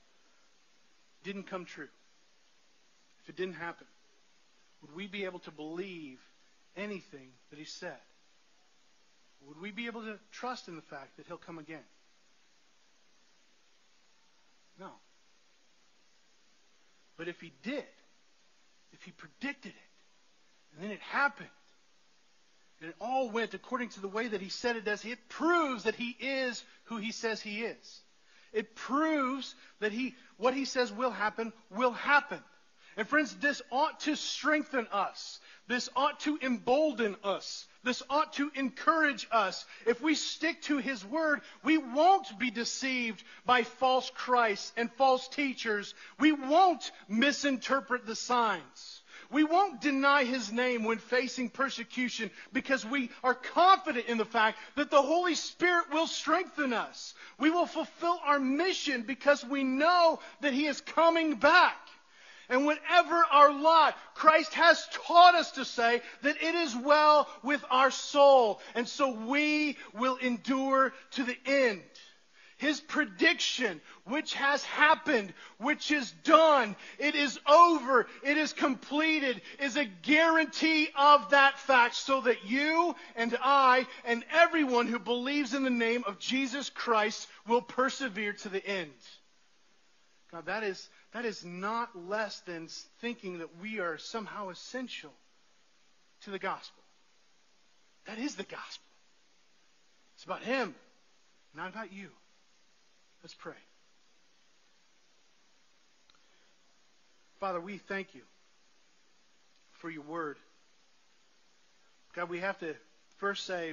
[1.24, 1.88] didn't come true,
[3.22, 3.86] if it didn't happen,
[4.82, 6.20] would we be able to believe
[6.76, 7.96] anything that he said?
[9.48, 11.84] Would we be able to trust in the fact that he'll come again?
[14.78, 14.90] No.
[17.16, 17.84] But if he did,
[18.92, 21.48] if he predicted it, and then it happened,
[22.80, 25.84] and it all went according to the way that he said it does, it proves
[25.84, 28.00] that he is who he says he is.
[28.54, 32.40] It proves that he, what he says will happen, will happen.
[32.96, 35.40] And friends, this ought to strengthen us.
[35.66, 37.66] This ought to embolden us.
[37.82, 39.66] This ought to encourage us.
[39.84, 45.26] If we stick to His Word, we won't be deceived by false Christs and false
[45.28, 45.94] teachers.
[46.20, 49.02] We won't misinterpret the signs.
[49.30, 54.58] We won't deny his name when facing persecution because we are confident in the fact
[54.76, 57.14] that the Holy Spirit will strengthen us.
[57.38, 61.76] We will fulfill our mission because we know that he is coming back.
[62.48, 67.64] And whatever our lot, Christ has taught us to say that it is well with
[67.70, 68.60] our soul.
[68.74, 71.82] And so we will endure to the end.
[72.56, 79.76] His prediction, which has happened, which is done, it is over, it is completed, is
[79.76, 85.64] a guarantee of that fact so that you and I and everyone who believes in
[85.64, 88.90] the name of Jesus Christ will persevere to the end.
[90.30, 92.68] God, that is, that is not less than
[93.00, 95.12] thinking that we are somehow essential
[96.22, 96.82] to the gospel.
[98.06, 98.84] That is the gospel.
[100.16, 100.74] It's about Him,
[101.54, 102.10] not about you.
[103.24, 103.54] Let's pray.
[107.40, 108.20] Father, we thank you
[109.72, 110.36] for your word.
[112.14, 112.74] God, we have to
[113.16, 113.72] first say,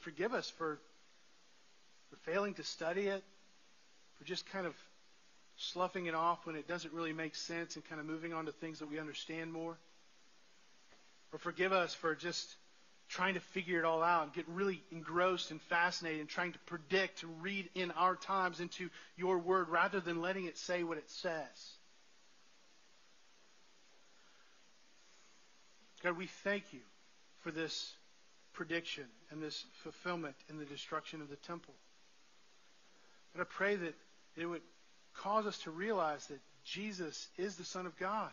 [0.00, 0.78] forgive us for,
[2.08, 3.22] for failing to study it,
[4.16, 4.74] for just kind of
[5.58, 8.52] sloughing it off when it doesn't really make sense and kind of moving on to
[8.52, 9.76] things that we understand more.
[11.34, 12.48] Or forgive us for just
[13.08, 16.58] trying to figure it all out and get really engrossed and fascinated and trying to
[16.60, 20.98] predict, to read in our times into your word rather than letting it say what
[20.98, 21.72] it says.
[26.02, 26.80] God, we thank you
[27.40, 27.92] for this
[28.52, 31.74] prediction and this fulfillment in the destruction of the temple.
[33.32, 33.94] But I pray that
[34.36, 34.62] it would
[35.14, 38.30] cause us to realize that Jesus is the Son of God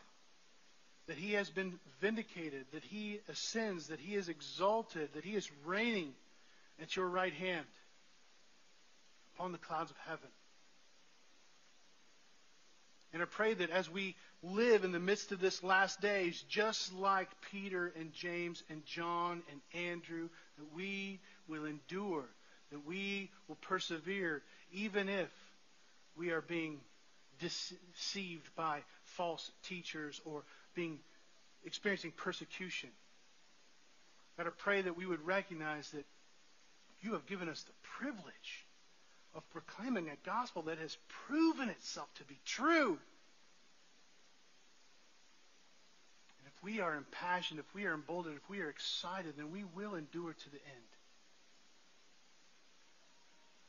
[1.07, 5.49] that he has been vindicated, that he ascends, that he is exalted, that he is
[5.65, 6.13] reigning
[6.81, 7.65] at your right hand
[9.35, 10.29] upon the clouds of heaven.
[13.11, 16.93] And I pray that as we live in the midst of this last days, just
[16.93, 22.25] like Peter and James and John and Andrew, that we will endure,
[22.71, 24.41] that we will persevere,
[24.71, 25.29] even if
[26.17, 26.79] we are being
[27.39, 30.43] deceived by false teachers or
[30.73, 30.99] being
[31.65, 32.89] experiencing persecution.
[34.37, 36.05] God, I pray that we would recognize that
[37.01, 38.65] you have given us the privilege
[39.35, 40.97] of proclaiming a gospel that has
[41.27, 42.97] proven itself to be true.
[46.39, 49.63] And if we are impassioned, if we are emboldened, if we are excited, then we
[49.75, 50.89] will endure to the end.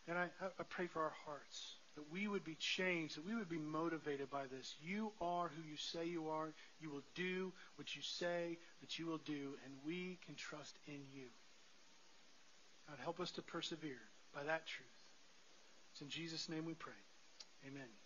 [0.07, 0.29] And I,
[0.59, 4.31] I pray for our hearts that we would be changed, that we would be motivated
[4.31, 4.75] by this.
[4.83, 6.49] You are who you say you are.
[6.81, 11.01] You will do what you say that you will do, and we can trust in
[11.15, 11.27] you.
[12.89, 14.03] God, help us to persevere
[14.35, 14.89] by that truth.
[15.93, 16.93] It's in Jesus' name we pray.
[17.67, 18.04] Amen.